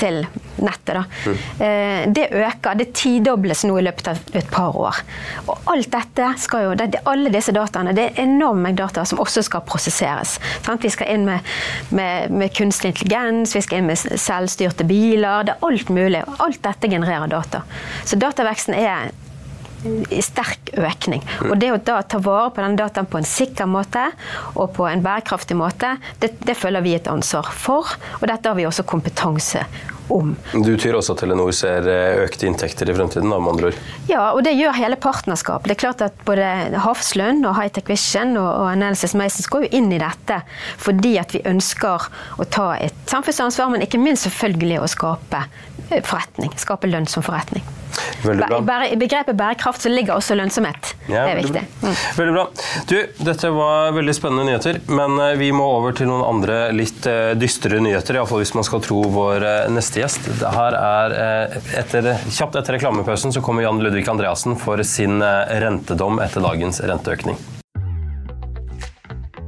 til 0.00 0.22
nettet. 0.64 1.10
Mm. 1.26 2.12
Det 2.14 2.26
øker, 2.30 2.76
det 2.78 2.92
tidobles 2.96 3.64
nå 3.66 3.78
i 3.80 3.84
løpet 3.86 4.10
av 4.12 4.36
et 4.38 4.50
par 4.50 4.76
år. 4.78 5.00
Og 5.46 5.70
alt 5.72 5.90
dette 5.92 6.28
skal 6.40 6.66
jo, 6.68 6.74
det, 6.78 7.02
alle 7.10 7.32
disse 7.34 7.52
dataene, 7.54 7.94
det 7.96 8.06
er 8.10 8.22
enorm 8.24 8.62
mengde 8.64 8.82
data 8.84 9.04
som 9.08 9.20
også 9.22 9.44
skal 9.46 9.64
prosesseres. 9.66 10.36
Vi 10.84 10.92
skal 10.92 11.14
inn 11.14 11.26
med, 11.28 11.50
med, 11.94 12.32
med, 12.34 12.52
kunstig 12.56 12.92
intelligens, 12.92 13.54
vi 13.56 13.64
skal 13.64 13.80
inn 13.80 13.90
med 13.90 14.00
selvstyrte 14.00 14.86
biler. 14.88 15.46
Det 15.48 15.56
er 15.56 15.68
alt 15.68 15.92
mulig. 15.94 16.24
Alt 16.38 16.62
dette 16.64 16.90
genererer 16.90 17.30
data. 17.30 17.64
Så 18.04 18.18
dataveksten 18.20 18.76
er 18.78 19.12
sterk 20.24 20.74
økning. 20.78 21.24
Og 21.48 21.56
det 21.60 21.72
å 21.74 21.80
da 21.80 22.00
ta 22.02 22.20
vare 22.22 22.50
på 22.54 22.64
den 22.64 22.78
dataen 22.80 23.08
på 23.10 23.20
en 23.20 23.28
sikker 23.28 23.68
måte 23.70 24.06
og 24.54 24.72
på 24.76 24.88
en 24.88 25.02
bærekraftig 25.04 25.56
måte, 25.58 25.96
det, 26.22 26.34
det 26.44 26.56
føler 26.58 26.84
vi 26.84 26.96
et 26.98 27.10
ansvar 27.10 27.50
for. 27.52 27.96
Og 28.20 28.28
dette 28.30 28.48
har 28.48 28.58
vi 28.58 28.66
også 28.68 28.86
kompetanse 28.88 29.64
om. 30.12 30.34
Du 30.52 30.74
tyr 30.76 30.96
også 30.98 31.14
at 31.14 31.22
Telenor 31.22 31.52
ser 31.56 31.86
eh, 31.88 32.22
økte 32.24 32.48
inntekter 32.48 32.90
i 32.90 32.96
fremtiden, 32.96 33.30
da, 33.32 33.38
med 33.40 33.54
andre 33.54 33.70
ord? 33.70 33.78
Ja, 34.10 34.24
og 34.32 34.42
det 34.44 34.54
gjør 34.56 34.76
hele 34.76 34.98
partnerskapet. 35.00 35.70
Det 35.70 35.76
er 35.78 35.82
klart 35.84 36.04
at 36.04 36.18
både 36.28 36.48
Hafslund 36.84 37.46
og 37.48 37.56
Hightech 37.58 37.88
Vision 37.88 38.36
og, 38.36 38.50
og 38.50 38.72
Analysis 38.72 39.16
Masons 39.18 39.48
går 39.52 39.66
jo 39.66 39.72
inn 39.80 39.92
i 39.94 40.00
dette 40.02 40.42
fordi 40.80 41.16
at 41.20 41.32
vi 41.34 41.44
ønsker 41.48 42.08
å 42.40 42.48
ta 42.48 42.74
et 42.76 42.96
samfunnsansvar, 43.10 43.72
men 43.72 43.86
ikke 43.86 44.02
minst 44.02 44.28
selvfølgelig 44.28 44.82
å 44.82 44.90
skape 44.92 45.46
forretning. 46.04 46.52
Skape 46.60 46.90
lønnsom 46.90 47.24
forretning. 47.24 47.64
I 48.24 48.96
begrepet 48.98 49.36
bærekraft 49.36 49.84
så 49.84 49.92
ligger 49.92 50.16
også 50.16 50.36
lønnsomhet. 50.38 50.94
Ja, 51.08 51.24
det 51.26 51.34
er 51.34 51.40
viktig. 51.42 51.62
Mm. 51.82 51.96
Veldig 52.18 52.34
bra. 52.34 52.44
Du, 52.90 52.96
dette 53.28 53.50
var 53.54 53.94
veldig 53.96 54.14
spennende 54.16 54.46
nyheter, 54.48 54.80
men 54.88 55.18
eh, 55.20 55.34
vi 55.40 55.50
må 55.54 55.66
over 55.78 55.96
til 55.96 56.10
noen 56.10 56.24
andre 56.26 56.58
litt 56.76 57.06
eh, 57.10 57.32
dystre 57.38 57.80
nyheter. 57.84 58.18
Iallfall 58.18 58.44
hvis 58.44 58.54
man 58.56 58.66
skal 58.66 58.84
tro 58.84 59.02
vår 59.14 59.48
eh, 59.48 59.72
neste 59.74 60.02
gjest. 60.02 60.30
Her 60.54 60.78
er, 60.78 61.18
etter, 61.80 62.14
kjapt 62.28 62.60
etter 62.60 62.78
reklamepausen 62.78 63.34
så 63.34 63.44
kommer 63.44 63.66
Jan 63.66 63.82
Ludvig 63.84 64.08
Andreassen 64.10 64.58
for 64.60 64.80
sin 64.86 65.20
rentedom 65.22 66.22
etter 66.24 66.44
dagens 66.44 66.82
renteøkning. 66.84 67.38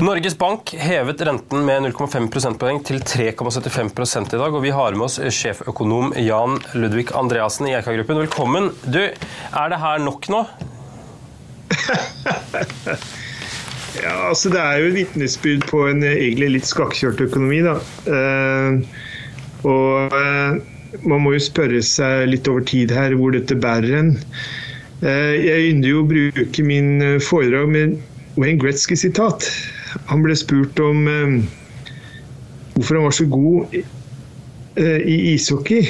Norges 0.00 0.38
Bank 0.38 0.74
hevet 0.74 1.20
renten 1.24 1.64
med 1.64 1.82
0,5 1.82 2.28
prosentpoeng 2.28 2.82
til 2.84 2.98
3,75 3.00 3.94
prosent 3.96 4.34
i 4.34 4.36
dag. 4.36 4.52
og 4.52 4.60
Vi 4.60 4.68
har 4.76 4.92
med 4.92 5.06
oss 5.06 5.16
sjeføkonom 5.32 6.12
Jan 6.20 6.58
Ludvig 6.76 7.08
Andreassen 7.16 7.64
i 7.70 7.72
Eika-gruppen. 7.78 8.18
Velkommen. 8.20 8.68
Du, 8.84 9.00
er 9.00 9.70
det 9.72 9.78
her 9.80 9.96
nok 10.04 10.28
nå? 10.28 10.44
ja, 14.02 14.28
altså 14.28 14.52
Det 14.52 14.60
er 14.60 14.82
jo 14.82 14.90
et 14.90 14.98
vitnesbyrd 14.98 15.64
på 15.70 15.86
en 15.88 16.04
egentlig 16.04 16.50
litt 16.58 16.68
skakkjørt 16.68 17.22
økonomi. 17.24 17.62
da. 17.64 17.80
Uh, 18.04 18.84
og 19.64 20.12
uh, 20.12 20.60
man 21.08 21.24
må 21.24 21.32
jo 21.38 21.46
spørre 21.46 21.80
seg 21.80 22.28
litt 22.34 22.44
over 22.52 22.60
tid 22.68 22.92
her 22.92 23.16
hvor 23.16 23.32
dette 23.32 23.56
bærer. 23.64 24.12
Uh, 25.00 25.32
jeg 25.40 25.72
ynder 25.72 25.88
jo 25.94 26.04
å 26.04 26.10
bruke 26.12 26.68
min 26.68 27.16
foredrag 27.24 27.72
med 27.72 27.96
Wayne 28.36 28.60
Gretzky-sitat. 28.60 29.48
Han 30.10 30.24
ble 30.24 30.36
spurt 30.38 30.80
om 30.82 31.06
eh, 31.10 31.36
hvorfor 32.74 32.98
han 32.98 33.06
var 33.06 33.16
så 33.16 33.26
god 33.30 33.76
eh, 33.76 35.00
i 35.02 35.16
ishockey. 35.34 35.86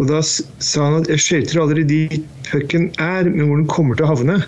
Og 0.00 0.08
da 0.08 0.22
sa 0.24 0.86
han 0.86 1.02
at 1.02 1.10
jeg 1.12 1.24
skøyter 1.24 1.60
aldri 1.60 1.84
dit 1.84 2.20
pucken 2.48 2.88
er, 3.02 3.28
men 3.28 3.46
hvor 3.46 3.60
den 3.60 3.68
kommer 3.70 3.98
til 3.98 4.06
å 4.06 4.14
havne. 4.14 4.38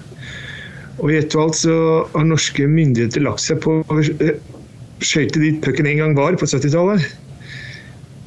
Og 1.03 1.13
i 1.13 1.19
ett 1.19 1.35
og 1.37 1.49
alt 1.49 1.59
så 1.61 1.77
har 2.15 2.29
norske 2.29 2.67
myndigheter 2.69 3.25
lagt 3.25 3.45
seg 3.45 3.61
på 3.65 3.81
å 3.83 3.99
eh, 4.01 4.39
skøyte 5.03 5.43
dit 5.43 5.61
pucken 5.65 5.89
en 5.91 6.01
gang 6.01 6.17
var, 6.17 6.39
på 6.39 6.49
70-tallet. 6.49 7.05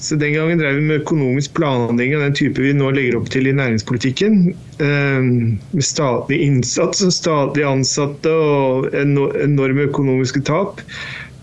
Så 0.05 0.15
Den 0.15 0.33
gangen 0.33 0.59
drev 0.59 0.75
vi 0.75 0.81
med 0.85 1.01
økonomisk 1.01 1.55
planlegging 1.57 2.13
av 2.19 2.27
den 2.27 2.35
type 2.38 2.62
vi 2.62 2.75
nå 2.77 2.91
legger 2.93 3.15
opp 3.17 3.29
til 3.33 3.47
i 3.50 3.53
næringspolitikken. 3.57 4.35
Med 4.77 5.85
statlig 5.88 6.43
innsats 6.45 7.01
og 7.01 7.13
statlig 7.15 7.65
ansatte 7.65 8.29
og 8.29 8.91
enorme 8.93 9.88
økonomiske 9.88 10.43
tap. 10.45 10.83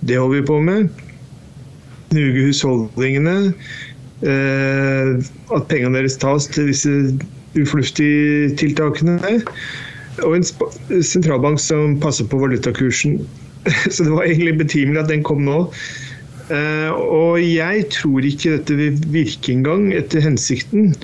Det 0.07 0.21
holder 0.21 0.37
vi 0.37 0.47
på 0.47 0.61
med. 0.63 1.03
Nuge 2.15 2.47
husholdningene. 2.47 3.37
At 4.23 5.67
pengene 5.73 5.99
deres 5.99 6.21
tas 6.23 6.47
til 6.55 6.71
disse 6.71 6.95
ufornuftige 7.59 8.55
tiltakene. 8.63 9.19
Og 10.23 10.39
en 10.39 10.47
sentralbank 11.03 11.59
som 11.59 11.99
passer 11.99 12.31
på 12.31 12.39
valutakursen. 12.45 13.19
Så 13.91 14.07
det 14.07 14.15
var 14.15 14.31
egentlig 14.31 14.61
betimelig 14.63 15.03
at 15.03 15.11
den 15.11 15.27
kom 15.27 15.43
nå. 15.51 15.65
Eh, 16.51 16.91
og 16.91 17.39
jeg 17.43 17.87
tror 17.95 18.27
ikke 18.27 18.57
dette 18.57 18.79
vil 18.79 18.99
virke 19.15 19.53
engang 19.55 19.93
etter 19.95 20.25
hensikten. 20.25 20.95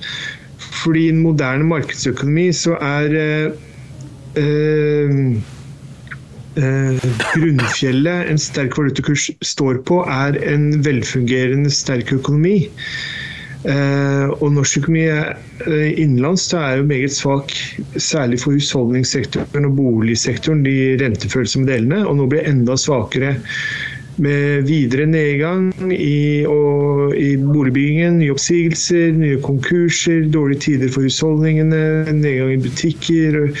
Fordi 0.83 1.05
i 1.07 1.13
en 1.13 1.21
moderne 1.23 1.65
markedsøkonomi 1.69 2.49
så 2.55 2.75
er 2.83 3.15
eh, 3.19 3.47
eh, 6.59 7.07
grunnfjellet 7.33 8.29
en 8.31 8.41
sterk 8.41 8.77
valutakurs 8.77 9.29
står 9.45 9.81
på, 9.87 10.03
er 10.03 10.37
en 10.51 10.71
velfungerende, 10.85 11.71
sterk 11.73 12.13
økonomi. 12.15 12.69
Eh, 13.67 14.27
og 14.39 14.53
norsk 14.55 14.77
økonomi 14.79 15.03
eh, 15.09 15.89
innenlands 15.99 16.45
er 16.55 16.79
jo 16.79 16.85
meget 16.87 17.11
svak, 17.11 17.51
særlig 17.99 18.39
for 18.39 18.55
husholdningssektoren 18.55 19.67
og 19.67 19.75
boligsektoren, 19.75 20.63
de 20.63 20.95
rentefølsomme 21.01 21.67
delene. 21.67 22.05
Og 22.07 22.19
nå 22.19 22.29
blir 22.31 22.45
det 22.45 22.53
enda 22.53 22.77
svakere 22.79 23.35
med 24.23 24.67
videre 24.67 25.05
nedgang 25.09 25.71
i, 25.93 26.45
og, 26.49 27.15
i 27.15 27.31
boligbyggingen, 27.39 28.19
nye 28.19 28.33
oppsigelser, 28.35 29.13
nye 29.15 29.39
konkurser, 29.43 30.25
dårlige 30.33 30.65
tider 30.67 30.93
for 30.93 31.07
husholdningene, 31.07 31.81
nedgang 32.13 32.53
i 32.55 32.61
butikker 32.63 33.39
og 33.43 33.59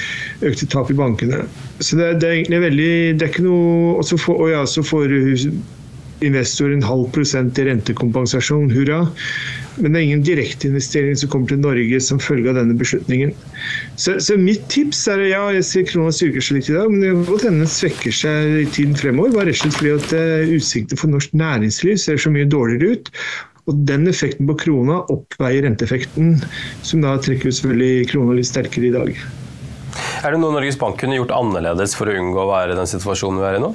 økte 0.51 0.69
tap 0.69 0.91
i 0.91 0.99
bankene. 0.99 1.43
Så 1.79 1.99
det, 1.99 2.13
det 2.19 2.27
er 2.27 2.37
egentlig 2.37 2.63
veldig 2.65 2.93
Det 3.15 3.23
er 3.23 3.29
ikke 3.31 3.43
noe 3.45 3.93
Og 3.99 4.03
så 4.03 4.17
får, 4.19 4.39
og 4.43 4.49
ja, 4.51 4.63
så 4.67 4.83
får 4.83 5.13
investor 6.25 6.73
en 6.73 6.83
halv 6.83 7.07
prosent 7.15 7.59
i 7.59 7.65
rentekompensasjon, 7.69 8.71
hurra. 8.75 9.05
Men 9.77 9.93
det 9.93 9.99
er 9.99 10.05
ingen 10.07 10.23
direkteinvestering 10.25 11.17
som 11.19 11.29
kommer 11.31 11.51
til 11.51 11.61
Norge 11.61 11.99
som 12.03 12.21
følge 12.21 12.51
av 12.51 12.57
denne 12.59 12.77
beslutningen. 12.79 13.33
Så, 13.95 14.17
så 14.23 14.37
mitt 14.39 14.65
tips 14.73 15.05
er 15.11 15.23
ja, 15.29 15.43
jeg 15.55 15.67
ser 15.67 15.87
krona 15.89 16.13
styrker 16.15 16.43
seg 16.43 16.59
litt 16.59 16.71
i 16.71 16.77
dag, 16.77 16.89
men 16.91 17.03
det 17.03 17.11
kan 17.13 17.27
godt 17.29 17.45
hende 17.47 17.65
den 17.65 17.73
svekker 17.73 18.15
seg 18.15 18.55
i 18.63 18.67
tiden 18.75 18.97
fremover. 18.99 19.35
Bare 19.37 19.51
rett 19.51 19.61
og 19.61 19.75
slett 19.75 19.79
fordi 19.79 19.93
at 19.97 20.95
uh, 20.95 20.97
for 20.99 21.13
norsk 21.13 21.37
næringsliv 21.37 21.99
ser 22.01 22.19
så 22.21 22.33
mye 22.33 22.49
dårligere 22.49 22.97
ut. 22.97 23.13
Og 23.69 23.83
den 23.85 24.09
effekten 24.09 24.49
på 24.49 24.57
krona 24.63 25.03
oppveier 25.13 25.67
renteeffekten, 25.67 26.39
som 26.81 27.05
da 27.05 27.13
trekker 27.21 27.51
ut 27.51 27.59
selvfølgelig 27.59 28.09
krona 28.09 28.39
litt 28.39 28.49
sterkere 28.49 28.89
i 28.89 28.95
dag. 28.95 29.13
Er 30.25 30.33
det 30.33 30.41
noe 30.41 30.55
Norges 30.55 30.79
Bank 30.79 30.97
kunne 30.99 31.19
gjort 31.19 31.35
annerledes 31.35 31.93
for 31.97 32.09
å 32.09 32.17
unngå 32.17 32.41
å 32.43 32.49
være 32.49 32.73
i 32.73 32.79
den 32.79 32.89
situasjonen 32.89 33.39
vi 33.41 33.47
er 33.51 33.59
i 33.59 33.63
nå? 33.63 33.71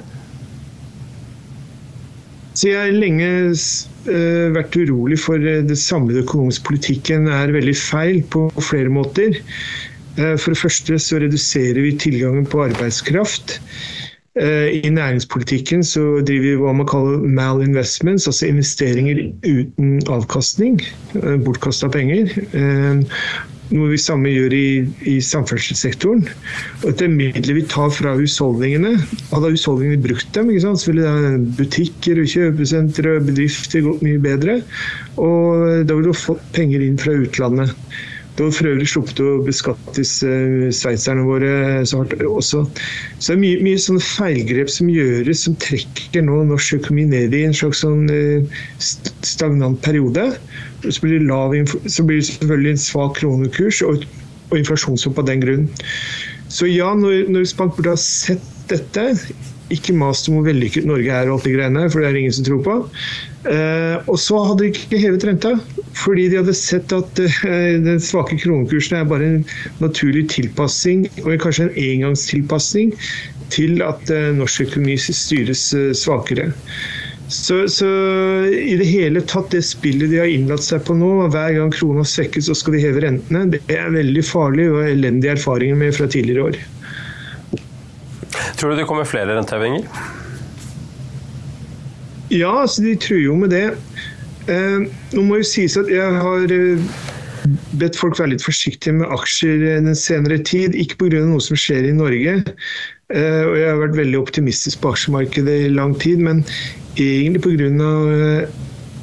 Så 2.55 2.69
jeg 2.71 2.79
har 2.79 2.95
lenge 2.95 3.27
uh, 3.51 4.47
vært 4.55 4.77
urolig 4.79 5.19
for 5.19 5.41
uh, 5.43 5.59
det 5.67 5.77
samlede 5.79 6.23
økonomiske 6.23 6.67
politikken 6.69 7.27
er 7.27 7.53
veldig 7.55 7.75
feil 7.75 8.21
på 8.31 8.47
flere 8.63 8.91
måter. 8.91 9.41
Uh, 10.15 10.35
for 10.39 10.53
det 10.53 10.61
første 10.61 10.99
så 11.03 11.19
reduserer 11.23 11.81
vi 11.83 11.97
tilgangen 11.99 12.47
på 12.47 12.65
arbeidskraft. 12.69 13.59
I 14.35 14.89
næringspolitikken 14.91 15.79
så 15.87 16.01
driver 16.27 16.43
vi 16.43 16.57
hva 16.59 16.73
man 16.75 16.87
kaller 16.91 17.21
malinvestments, 17.37 18.25
altså 18.27 18.49
investeringer 18.49 19.21
uten 19.47 20.01
avkastning. 20.11 20.81
Bortkasta 21.45 21.87
penger. 21.87 22.33
Noe 23.73 23.89
vi 23.89 23.97
samme 23.97 24.29
gjør 24.29 24.53
i, 24.53 24.67
i 25.09 25.15
samferdselssektoren. 25.25 26.25
Og 26.81 26.85
dette 26.85 27.07
midler 27.09 27.57
vi 27.57 27.63
tar 27.71 27.89
fra 27.95 28.13
husholdningene. 28.19 28.93
Hadde 29.31 29.53
husholdningene 29.55 30.03
brukt 30.03 30.29
dem, 30.37 30.51
så 30.61 30.91
ville 30.91 31.13
butikker 31.57 32.21
kjøpesentre 32.29 33.17
bedrifter 33.25 33.85
gått 33.87 34.03
mye 34.05 34.21
bedre. 34.21 34.59
Og 35.17 35.87
da 35.87 35.97
ville 35.97 36.13
du 36.13 36.19
fått 36.25 36.45
penger 36.55 36.85
inn 36.85 36.99
fra 37.01 37.17
utlandet. 37.17 37.73
Du 38.35 38.43
har 38.43 38.51
for 38.51 38.67
øvrig 38.67 38.87
sluppet 38.91 39.21
å 39.23 39.37
beskattes 39.45 40.17
uh, 40.27 40.67
sveitserne 40.75 41.23
våre 41.23 41.51
så 41.87 42.01
hardt 42.01 42.17
også. 42.19 42.65
Så 43.19 43.31
det 43.31 43.35
er 43.37 43.41
mye, 43.43 43.61
mye 43.63 43.79
sånne 43.79 44.03
feilgrep 44.03 44.71
som 44.71 44.91
gjøres, 44.91 45.45
som 45.45 45.55
trekker 45.63 46.25
nå 46.27 46.41
norsk 46.49 46.81
økonomi 46.81 47.07
ned 47.13 47.35
i 47.37 47.45
en 47.47 47.55
slags 47.55 47.85
sånn 47.85 48.09
uh, 48.11 48.59
stagnant 49.23 49.79
periode. 49.85 50.27
Så 50.83 50.99
blir, 51.01 51.15
det 51.15 51.29
lav, 51.29 51.55
så 51.87 52.03
blir 52.05 52.19
det 52.19 52.27
selvfølgelig 52.27 52.75
en 52.75 52.83
svak 52.83 53.17
kronekurs 53.21 53.81
og, 53.87 54.03
og 54.51 54.59
inflasjonshopp 54.59 55.23
av 55.23 55.31
den 55.31 55.41
grunn. 55.45 55.65
Så 56.51 56.67
ja, 56.69 56.91
Norges 56.95 57.55
Bank 57.57 57.75
burde 57.77 57.95
ha 57.95 57.99
sett 57.99 58.43
dette. 58.69 59.13
Ikke 59.73 59.95
mast 59.97 60.27
om 60.29 60.37
hvor 60.37 60.45
vellykket 60.45 60.85
Norge 60.85 61.09
er 61.09 61.29
og 61.29 61.39
alt 61.39 61.47
de 61.47 61.55
greiene, 61.55 61.87
for 61.89 62.01
det 62.01 62.09
er 62.09 62.17
det 62.17 62.25
ingen 62.25 62.35
som 62.37 62.45
tror 62.45 62.61
på. 62.65 62.75
Eh, 63.49 63.95
og 64.05 64.19
så 64.21 64.37
hadde 64.45 64.63
de 64.63 64.69
ikke 64.73 64.99
hevet 65.01 65.25
renta, 65.25 65.55
fordi 65.95 66.27
de 66.31 66.41
hadde 66.41 66.55
sett 66.57 66.91
at 66.95 67.19
eh, 67.23 67.77
den 67.83 68.01
svake 68.03 68.37
kronekursen 68.41 68.99
er 68.99 69.07
bare 69.09 69.29
en 69.29 69.41
naturlig 69.79 70.27
tilpassing, 70.33 71.07
og 71.23 71.39
kanskje 71.43 71.69
en 71.69 71.79
engangstilpassing, 71.85 72.93
til 73.53 73.81
at 73.85 74.11
eh, 74.11 74.31
norsk 74.35 74.67
økonomi 74.67 74.97
styres 74.99 75.69
eh, 75.77 75.91
svakere. 75.95 76.51
Så, 77.31 77.63
så, 77.73 77.87
i 78.53 78.75
det 78.77 78.85
hele 78.85 79.23
tatt, 79.25 79.49
det 79.55 79.63
spillet 79.65 80.11
de 80.11 80.19
har 80.21 80.29
innlatt 80.29 80.61
seg 80.61 80.83
på 80.85 80.93
nå, 80.97 81.09
hver 81.33 81.55
gang 81.57 81.71
krona 81.73 82.03
svekkes, 82.05 82.51
så 82.51 82.57
skal 82.57 82.75
de 82.75 82.83
heve 82.83 83.01
rentene, 83.01 83.47
det 83.55 83.63
er 83.73 83.89
veldig 83.95 84.25
farlig 84.27 84.67
og 84.69 84.83
elendige 84.85 85.33
erfaringer 85.33 85.79
med 85.79 85.95
fra 85.97 86.09
tidligere 86.11 86.51
år. 86.51 86.59
Tror 88.59 88.71
du 88.71 88.77
det 88.77 88.85
kommer 88.89 89.07
flere 89.09 89.33
rentehevinger? 89.37 89.87
Ja, 92.33 92.51
altså 92.65 92.83
de 92.83 92.93
truer 92.99 93.25
jo 93.25 93.35
med 93.39 93.53
det. 93.53 93.67
Eh, 94.51 94.85
nå 95.15 95.25
må 95.25 95.39
jo 95.41 95.47
sies 95.47 95.77
at 95.79 95.89
jeg 95.89 96.17
har 96.21 96.51
eh, 96.53 96.83
bedt 97.79 97.97
folk 97.97 98.19
være 98.19 98.35
litt 98.35 98.45
forsiktige 98.45 98.97
med 98.99 99.11
aksjer 99.13 99.63
den 99.85 99.97
senere 99.97 100.37
tid. 100.45 100.77
Ikke 100.77 101.05
pga. 101.05 101.23
noe 101.25 101.43
som 101.43 101.57
skjer 101.59 101.89
i 101.89 101.95
Norge. 101.95 102.37
Eh, 103.13 103.43
og 103.45 103.55
jeg 103.59 103.69
har 103.69 103.81
vært 103.81 103.99
veldig 103.99 104.21
optimistisk 104.21 104.81
på 104.83 104.93
aksjemarkedet 104.95 105.57
i 105.67 105.73
lang 105.73 105.95
tid, 106.01 106.21
men 106.21 106.45
egentlig 106.97 107.43
pga. 107.45 107.91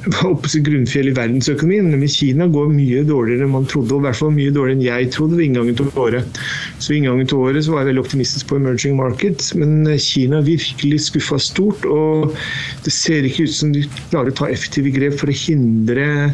Eh, 0.03 0.59
grunnfjell 0.65 1.07
i 1.07 1.15
verdensøkonomien, 1.15 1.87
nemlig 1.93 2.09
Kina, 2.17 2.47
går 2.51 2.71
mye 2.73 3.03
dårligere 3.07 3.45
enn 3.45 3.53
man 3.53 3.67
trodde. 3.69 3.93
og 3.93 4.01
i 4.01 4.07
hvert 4.07 4.19
fall 4.19 4.33
mye 4.35 4.51
dårligere 4.51 4.77
enn 4.77 4.83
jeg 4.83 5.11
trodde 5.15 5.37
ved 5.37 5.45
inngangen 5.45 5.77
til 5.79 5.91
året. 5.95 6.39
Så 6.79 6.91
ved 6.91 6.97
inngangen 6.97 7.27
til 7.27 7.37
året 7.37 7.67
var 7.71 7.83
jeg 7.83 7.89
veldig 7.91 8.03
optimistisk 8.03 8.47
på 8.47 8.59
emerging 8.59 8.97
markets, 8.99 9.53
men 9.55 9.87
Kina 9.97 10.41
virkelig 10.41 10.99
skuffa 11.07 11.39
stort. 11.39 11.85
Og 11.85 12.35
det 12.83 12.93
ser 12.93 13.23
ikke 13.23 13.47
ut 13.47 13.55
som 13.55 13.71
de 13.71 13.85
klarer 14.11 14.33
å 14.33 14.39
ta 14.41 14.51
effektive 14.51 14.91
grep 14.91 15.19
for 15.21 15.31
å 15.31 15.39
hindre 15.45 16.33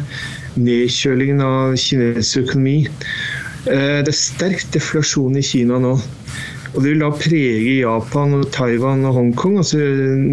nedkjølingen 0.58 1.40
av 1.40 1.76
kinesisk 1.78 2.48
økonomi. 2.48 2.88
Eh, 3.70 4.00
det 4.02 4.10
er 4.10 4.16
sterk 4.16 4.66
deflasjon 4.74 5.38
i 5.38 5.46
Kina 5.46 5.78
nå. 5.78 5.94
Og 6.74 6.84
det 6.84 6.92
vil 6.92 7.02
da 7.02 7.10
prege 7.14 7.74
Japan, 7.80 8.36
og 8.38 8.50
Taiwan 8.54 9.04
og 9.08 9.16
Hongkong, 9.16 9.58
altså 9.62 9.80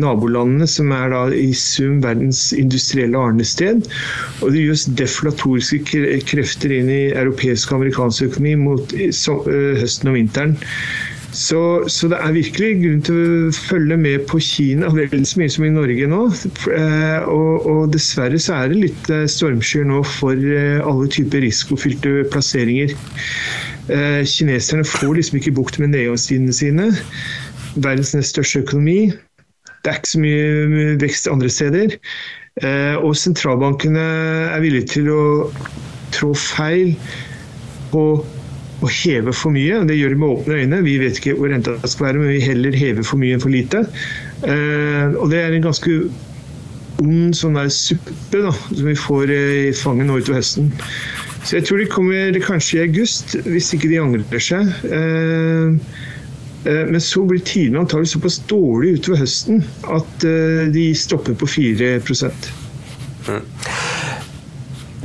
nabolandene 0.04 0.68
som 0.70 0.94
er 0.94 1.10
da 1.14 1.24
i 1.34 1.50
sum 1.58 2.00
verdens 2.04 2.52
industrielle 2.54 3.18
arnested. 3.18 3.88
Og 4.42 4.54
det 4.54 4.68
gjøres 4.68 4.88
deflatoriske 5.02 5.82
krefter 6.30 6.78
inn 6.78 6.94
i 6.94 7.04
europeisk 7.10 7.74
og 7.74 7.82
amerikansk 7.82 8.30
økonomi 8.30 8.56
mot 8.68 8.98
høsten 8.98 10.14
og 10.14 10.20
vinteren. 10.20 10.58
Så, 11.38 11.84
så, 11.92 12.08
det 12.10 12.18
er 12.24 12.34
virkelig 12.34 12.70
grunn 12.82 13.02
til 13.06 13.18
å 13.20 13.50
følge 13.54 13.98
med 14.00 14.24
på 14.30 14.40
Kina 14.42 14.88
vel 14.96 15.26
så 15.28 15.42
mye 15.42 15.52
som 15.54 15.66
i 15.68 15.74
Norge 15.74 16.08
nå. 16.10 16.22
Eh, 16.74 17.28
og, 17.30 17.68
og 17.68 17.82
dessverre 17.94 18.40
så 18.42 18.62
er 18.62 18.72
det 18.72 18.80
litt 18.88 19.12
eh, 19.14 19.28
stormskyer 19.30 19.86
nå 19.90 20.02
for 20.08 20.34
eh, 20.34 20.80
alle 20.82 21.10
typer 21.14 21.44
risikofylte 21.46 22.24
plasseringer. 22.34 22.96
Eh, 23.88 24.24
kineserne 24.28 24.86
får 24.88 25.16
liksom 25.16 25.40
ikke 25.40 25.56
bukt 25.56 25.80
med 25.80 25.94
nedgangstidene 25.94 26.56
sine. 26.56 26.90
Verdens 27.76 28.14
nest 28.16 28.36
største 28.36 28.64
økonomi. 28.66 29.12
Det 29.84 29.92
er 29.92 30.00
ikke 30.02 30.14
så 30.14 30.24
mye 30.24 30.96
vekst 31.02 31.30
andre 31.32 31.52
steder. 31.52 31.98
Eh, 32.64 32.96
og 32.98 33.16
sentralbankene 33.16 34.08
er 34.56 34.64
villige 34.64 34.90
til 34.98 35.12
å 35.14 35.24
trå 36.16 36.34
feil 36.38 36.96
på 37.92 38.04
å 38.78 38.90
heve 38.92 39.34
for 39.34 39.54
mye. 39.56 39.82
Det 39.90 39.98
gjør 39.98 40.14
de 40.14 40.22
med 40.22 40.34
åpne 40.36 40.62
øyne. 40.62 40.82
Vi 40.86 40.98
vet 41.02 41.20
ikke 41.20 41.38
hvor 41.40 41.52
renta 41.54 41.78
skal 41.86 42.10
være, 42.10 42.22
men 42.22 42.34
vi 42.36 42.44
heller 42.44 42.78
hever 42.78 43.08
for 43.08 43.22
mye 43.22 43.38
enn 43.38 43.44
for 43.44 43.54
lite. 43.54 43.86
Eh, 44.44 45.16
og 45.18 45.32
det 45.32 45.42
er 45.42 45.56
en 45.56 45.70
ganske 45.70 46.00
ond 46.98 47.38
sånn 47.38 47.58
der 47.58 47.70
suppe 47.74 48.42
da, 48.42 48.52
som 48.52 48.86
vi 48.90 48.98
får 48.98 49.34
i 49.34 49.74
fanget 49.78 50.10
nå 50.10 50.20
utover 50.20 50.42
høsten. 50.42 50.72
Så 51.48 51.56
jeg 51.56 51.64
tror 51.64 51.80
de 51.80 51.88
kommer 51.88 52.38
kanskje 52.44 52.76
i 52.76 52.82
august, 52.84 53.38
hvis 53.48 53.70
ikke 53.76 53.88
de 53.88 54.02
angrer 54.04 54.42
seg. 54.44 54.68
Eh, 54.84 55.78
eh, 56.68 56.82
men 56.90 57.00
så 57.04 57.24
blir 57.24 57.40
tidene 57.48 57.86
antagelig 57.86 58.12
såpass 58.18 58.42
dårlig 58.50 58.98
utover 58.98 59.22
høsten 59.22 59.64
at 59.96 60.26
eh, 60.28 60.66
de 60.76 60.90
stopper 60.92 61.38
på 61.40 61.48
4 61.48 61.94
mm. 62.04 63.46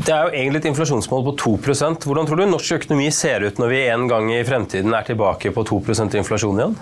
Det 0.03 0.11
er 0.11 0.25
jo 0.27 0.35
egentlig 0.35 0.65
et 0.65 0.69
inflasjonsmål 0.73 1.23
på 1.29 1.37
2% 1.45 2.09
Hvordan 2.09 2.27
tror 2.27 2.41
du 2.41 2.45
norsk 2.51 2.75
økonomi 2.81 3.07
ser 3.15 3.47
ut 3.47 3.63
når 3.63 3.71
vi 3.71 3.85
en 3.93 4.09
gang 4.11 4.33
i 4.35 4.43
fremtiden 4.47 4.95
er 4.99 5.07
tilbake 5.07 5.55
på 5.55 5.63
2% 5.69 6.19
inflasjon 6.19 6.59
igjen? 6.59 6.75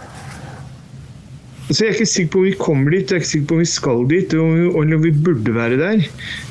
Så 1.71 1.85
jeg 1.85 1.93
er 1.93 1.99
ikke 2.01 2.11
sikker 2.11 2.31
på 2.33 2.41
om 2.41 2.47
vi 2.49 2.53
kommer 2.59 2.91
dit, 2.91 3.11
jeg 3.11 3.21
er 3.21 3.23
ikke 3.23 3.29
sikker 3.31 3.47
på 3.51 3.57
om 3.57 3.61
vi 3.63 3.69
skal 3.71 4.01
dit, 4.11 4.33
eller 4.35 4.97
om 4.97 5.05
vi 5.05 5.13
burde 5.15 5.53
være 5.55 5.77
der. 5.79 6.03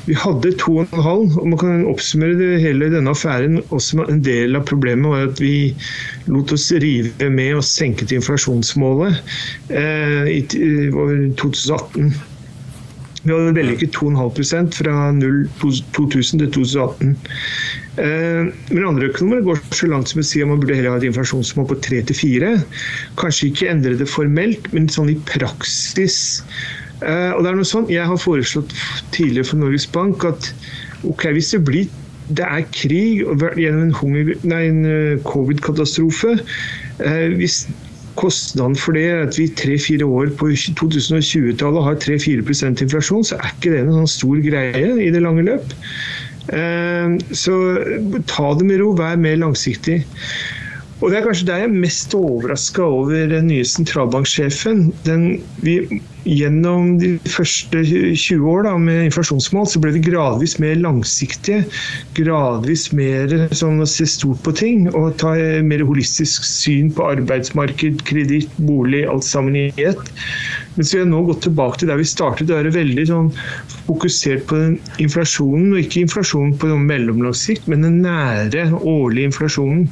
Vi 0.06 0.16
hadde 0.16 0.54
2,5, 0.62 0.96
og 1.36 1.48
man 1.50 1.60
kan 1.60 1.84
oppsummere 1.90 2.38
det 2.38 2.62
hele 2.62 2.88
denne 2.94 3.12
affæren. 3.12 3.60
Også 3.68 4.00
en 4.08 4.22
del 4.24 4.56
av 4.56 4.64
problemet 4.70 5.12
var 5.12 5.28
at 5.28 5.42
vi 5.44 5.74
lot 6.32 6.54
oss 6.56 6.70
rive 6.72 7.28
med 7.36 7.58
og 7.58 7.66
senket 7.68 8.16
inflasjonsmålet 8.16 9.20
eh, 9.68 10.32
i 10.38 10.40
2018. 10.48 12.14
Vi 13.20 13.34
hadde 13.34 13.56
vellykket 13.58 13.92
2,5% 14.00 14.78
fra 14.80 15.10
0, 15.12 15.42
2000 15.60 16.46
til 16.46 16.52
2018. 16.56 17.16
Eh, 17.98 18.50
men 18.70 18.86
andre 18.86 19.08
økonomer 19.10 19.42
går 19.46 19.62
så 19.74 19.88
langt 19.90 20.10
som 20.10 20.22
å 20.22 20.26
si 20.26 20.42
at 20.42 20.50
man 20.50 20.60
burde 20.62 20.76
heller 20.78 20.94
ha 20.94 21.00
et 21.00 21.08
inflasjonsmål 21.08 21.66
på 21.72 21.78
3-4. 21.88 22.52
Kanskje 23.20 23.50
ikke 23.50 23.70
endre 23.72 23.96
det 23.98 24.10
formelt, 24.10 24.70
men 24.74 24.90
sånn 24.92 25.10
i 25.12 25.18
praksis. 25.30 26.40
Eh, 27.00 27.32
og 27.34 27.42
det 27.42 27.50
er 27.50 27.58
noe 27.58 27.68
sånn, 27.68 27.90
Jeg 27.90 28.06
har 28.06 28.20
foreslått 28.20 28.74
tidligere 29.16 29.50
for 29.50 29.62
Norges 29.62 29.88
Bank 29.90 30.24
at 30.28 30.52
ok, 31.08 31.30
hvis 31.34 31.52
det 31.56 31.64
blir 31.66 31.90
det 32.30 32.46
er 32.46 32.62
krig 32.70 33.24
gjennom 33.58 33.90
en, 33.90 34.52
en 34.54 34.84
eh, 34.86 35.22
covid-katastrofe. 35.26 36.36
Hvis 37.34 37.64
kostnaden 38.20 38.76
for 38.76 38.96
det 38.96 39.04
er 39.08 39.22
at 39.24 39.38
vi 39.38 39.46
tre-fire 39.56 40.06
år 40.06 40.32
på 40.38 40.50
2020-tallet 40.78 41.86
har 41.86 41.98
3-4% 42.04 42.84
inflasjon, 42.84 43.24
så 43.26 43.38
er 43.38 43.54
ikke 43.54 43.72
det 43.72 43.82
en 43.84 43.94
sånn 44.00 44.12
stor 44.14 44.42
greie 44.44 44.90
i 45.00 45.10
det 45.14 45.22
lange 45.24 45.46
løp. 45.46 45.74
Eh, 46.52 47.18
så 47.36 47.58
ta 48.30 48.54
det 48.58 48.66
med 48.66 48.82
ro, 48.82 48.94
vær 48.98 49.20
mer 49.20 49.38
langsiktig. 49.42 50.02
Og 51.00 51.08
Det 51.10 51.16
er 51.16 51.24
kanskje 51.24 51.46
der 51.48 51.60
jeg 51.62 51.68
er 51.70 51.80
mest 51.80 52.14
overraska 52.14 52.84
over 52.84 53.30
den 53.30 53.46
nye 53.48 53.64
sentralbanksjefen. 53.64 54.90
Den, 55.06 55.22
vi, 55.64 55.78
gjennom 56.28 56.98
de 57.00 57.14
første 57.24 57.80
20 57.86 58.44
år 58.50 58.66
da, 58.66 58.74
med 58.76 59.06
inflasjonsmål, 59.06 59.64
så 59.70 59.80
ble 59.80 59.94
vi 59.96 60.02
gradvis 60.10 60.58
mer 60.60 60.76
langsiktige. 60.82 61.62
Gradvis 62.18 62.90
mer 62.92 63.32
sånn 63.56 63.80
å 63.80 63.88
se 63.88 64.04
stort 64.12 64.42
på 64.44 64.52
ting 64.60 64.90
og 64.92 65.16
ta 65.22 65.32
mer 65.64 65.86
holistisk 65.88 66.44
syn 66.44 66.92
på 66.92 67.08
arbeidsmarked, 67.14 68.04
kreditt, 68.08 68.52
bolig, 68.68 69.06
alt 69.08 69.24
sammen 69.24 69.56
i 69.56 69.66
ett. 69.80 70.12
Mens 70.76 70.92
vi 70.94 71.00
har 71.00 71.08
nå 71.10 71.24
gått 71.26 71.42
tilbake 71.46 71.80
til 71.80 71.90
der 71.90 71.98
vi 72.00 72.06
startet, 72.06 72.50
å 72.50 72.60
være 72.60 72.74
veldig 72.76 73.06
sånn 73.08 73.32
fokusert 73.88 74.46
på 74.50 74.60
inflasjonen, 75.02 75.72
og 75.74 75.80
ikke 75.82 76.04
inflasjonen 76.04 76.54
på 76.60 76.70
mellomlang 76.78 77.34
sikt, 77.36 77.66
men 77.70 77.86
den 77.86 78.02
nære 78.04 78.68
årlige 78.78 79.32
inflasjonen. 79.32 79.88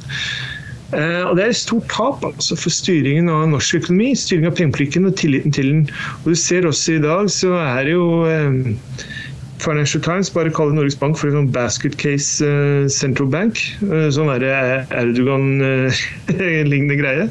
Uh, 0.89 1.29
og 1.29 1.35
Det 1.37 1.43
er 1.43 1.51
et 1.53 1.59
stort 1.59 1.85
tap 1.91 2.23
altså, 2.25 2.55
for 2.57 2.73
styringen 2.73 3.29
av 3.29 3.45
norsk 3.51 3.75
økonomi, 3.77 4.15
styring 4.17 4.47
av 4.49 4.55
pengepolitikken 4.57 5.05
og 5.05 5.17
tilliten 5.21 5.53
til 5.53 5.67
den. 5.69 5.83
Og 6.23 6.31
Du 6.33 6.37
ser 6.39 6.65
også 6.65 6.97
i 6.97 7.03
dag 7.03 7.29
så 7.29 7.53
er 7.61 7.83
det 7.85 7.93
jo 7.93 8.25
eh, 8.25 8.49
Financial 9.61 10.01
Times 10.01 10.31
bare 10.33 10.49
kaller 10.55 10.73
Norges 10.73 10.97
Bank 10.97 11.19
for 11.19 11.29
en 11.29 11.37
sånn 11.37 11.53
basket 11.53 11.99
case 12.01 12.41
uh, 12.41 12.87
central 12.89 13.29
bank. 13.29 13.61
sånn 14.15 14.33
er 14.33 14.39
det 14.41 14.53
Erdogan-lignende 15.03 16.97
greie. 17.03 17.29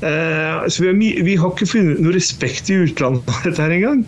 Så 0.00 0.82
vi 0.82 0.88
har, 0.88 1.00
vi 1.26 1.34
har, 1.36 1.50
ikke 1.52 1.68
funnet 1.68 2.00
noe 2.00 2.14
respekt 2.16 2.70
i 2.72 2.78
utlandet 2.86 3.28
av 3.28 3.42
dette 3.44 3.60
her 3.66 3.74
engang. 3.76 4.00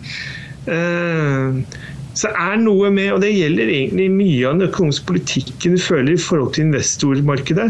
så 2.17 2.31
er 2.33 2.57
noe 2.61 2.89
med, 2.93 3.11
og 3.13 3.21
det 3.21 3.29
gjelder 3.33 3.69
egentlig 3.69 4.07
mye 4.13 4.47
av 4.47 4.57
den 4.57 4.69
økonomiske 4.71 5.05
politikken 5.11 5.77
du 5.77 5.81
føler 5.81 6.15
i 6.15 6.23
forhold 6.23 6.55
til 6.55 6.69
investormarkedet 6.69 7.69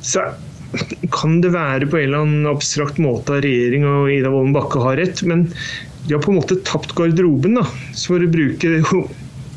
så 0.00 0.24
kan 1.14 1.40
det 1.42 1.52
være 1.54 1.88
på 1.90 1.98
en 1.98 2.08
eller 2.08 2.24
annen 2.24 2.50
abstrakt 2.50 3.00
måte 3.02 3.38
at 3.38 3.46
regjering 3.46 3.86
og 3.88 4.10
Ida 4.12 4.30
Wolden 4.30 4.54
Bakke 4.54 4.82
har 4.82 5.00
rett, 5.00 5.22
men 5.26 5.48
de 6.06 6.14
har 6.14 6.22
på 6.22 6.32
en 6.32 6.38
måte 6.38 6.60
tapt 6.68 6.94
garderoben, 6.98 7.58
da, 7.58 7.66
for 7.98 8.22
å 8.22 8.30
bruke 8.30 8.76
det. 8.76 9.02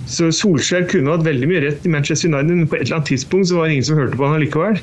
Så 0.10 0.28
Solskjær 0.36 0.88
kunne 0.92 1.14
hatt 1.14 1.24
veldig 1.26 1.48
mye 1.48 1.62
rett 1.64 1.86
i 1.88 1.92
Manchester 1.94 2.32
United, 2.32 2.52
men 2.52 2.68
på 2.68 2.78
et 2.78 2.88
eller 2.88 3.00
annet 3.00 3.14
tidspunkt 3.14 3.50
så 3.50 3.60
var 3.60 3.70
det 3.70 3.78
ingen 3.78 3.88
som 3.88 4.02
hørte 4.02 4.20
på 4.20 4.28
han 4.28 4.40
allikevel. 4.40 4.82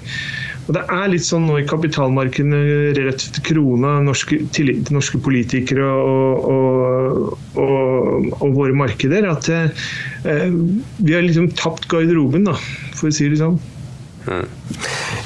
Og 0.70 0.76
Det 0.76 0.84
er 0.94 1.08
litt 1.10 1.24
sånn 1.26 1.48
nå 1.48 1.56
i 1.58 1.64
kapitalmarkedene 1.66 2.58
relativt 2.94 3.32
til 3.34 3.46
krona, 3.48 3.96
norske, 4.06 4.36
til 4.54 4.68
norske 4.94 5.18
politikere 5.18 5.82
og, 5.82 6.44
og, 6.46 7.32
og, 7.58 8.28
og, 8.36 8.52
våre 8.54 8.76
markeder, 8.78 9.26
at 9.32 9.50
eh, 9.50 10.46
vi 11.02 11.16
har 11.16 11.26
liksom 11.26 11.50
tapt 11.58 11.88
garderoben, 11.90 12.46
da, 12.46 12.54
for 12.94 13.10
å 13.10 13.16
si 13.16 13.26
det 13.32 13.40
sånn. 13.42 13.58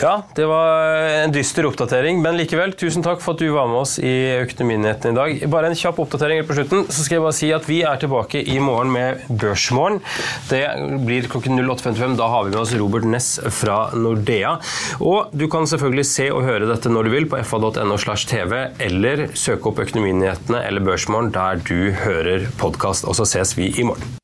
Ja, 0.00 0.14
det 0.37 0.44
var 0.48 0.96
en 1.24 1.33
dyster 1.33 1.66
oppdatering, 1.68 2.18
men 2.22 2.37
likevel, 2.38 2.74
tusen 2.78 3.04
takk 3.04 3.22
for 3.22 3.37
at 3.37 3.42
du 3.42 3.48
var 3.54 3.68
med 3.70 3.78
oss 3.80 3.96
i 4.02 4.12
Økonominyhetene 4.42 5.14
i 5.14 5.18
dag. 5.18 5.44
Bare 5.52 5.70
en 5.70 5.78
kjapp 5.78 6.00
oppdatering 6.02 6.42
på 6.48 6.57
slutten, 6.59 6.87
så 6.90 7.04
skal 7.04 7.18
jeg 7.18 7.24
bare 7.24 7.37
si 7.38 7.50
at 7.54 7.68
vi 7.70 7.80
er 7.87 8.00
tilbake 8.02 8.42
i 8.42 8.59
morgen 8.62 8.92
med 8.94 9.22
Børsmorgen. 9.30 10.00
Det 10.50 10.64
blir 11.07 11.28
klokken 11.30 11.61
08.55. 11.62 12.18
Da 12.20 12.28
har 12.33 12.44
vi 12.46 12.54
med 12.54 12.61
oss 12.64 12.74
Robert 12.80 13.07
Ness 13.09 13.30
fra 13.61 13.78
Nordea. 13.94 14.57
Og 15.00 15.33
du 15.37 15.46
kan 15.52 15.68
selvfølgelig 15.70 16.09
se 16.11 16.28
og 16.35 16.44
høre 16.48 16.68
dette 16.70 16.92
når 16.92 17.09
du 17.09 17.14
vil 17.14 17.30
på 17.30 17.40
fa.no 17.44 18.00
slash 18.00 18.28
tv, 18.30 18.66
eller 18.83 19.28
søke 19.38 19.70
opp 19.70 19.80
Økonominyhetene 19.85 20.64
eller 20.66 20.85
Børsmorgen 20.85 21.33
der 21.35 21.62
du 21.64 21.94
hører 22.04 22.50
podkast, 22.61 23.09
og 23.09 23.16
så 23.18 23.28
ses 23.28 23.57
vi 23.59 23.70
i 23.78 23.87
morgen. 23.87 24.24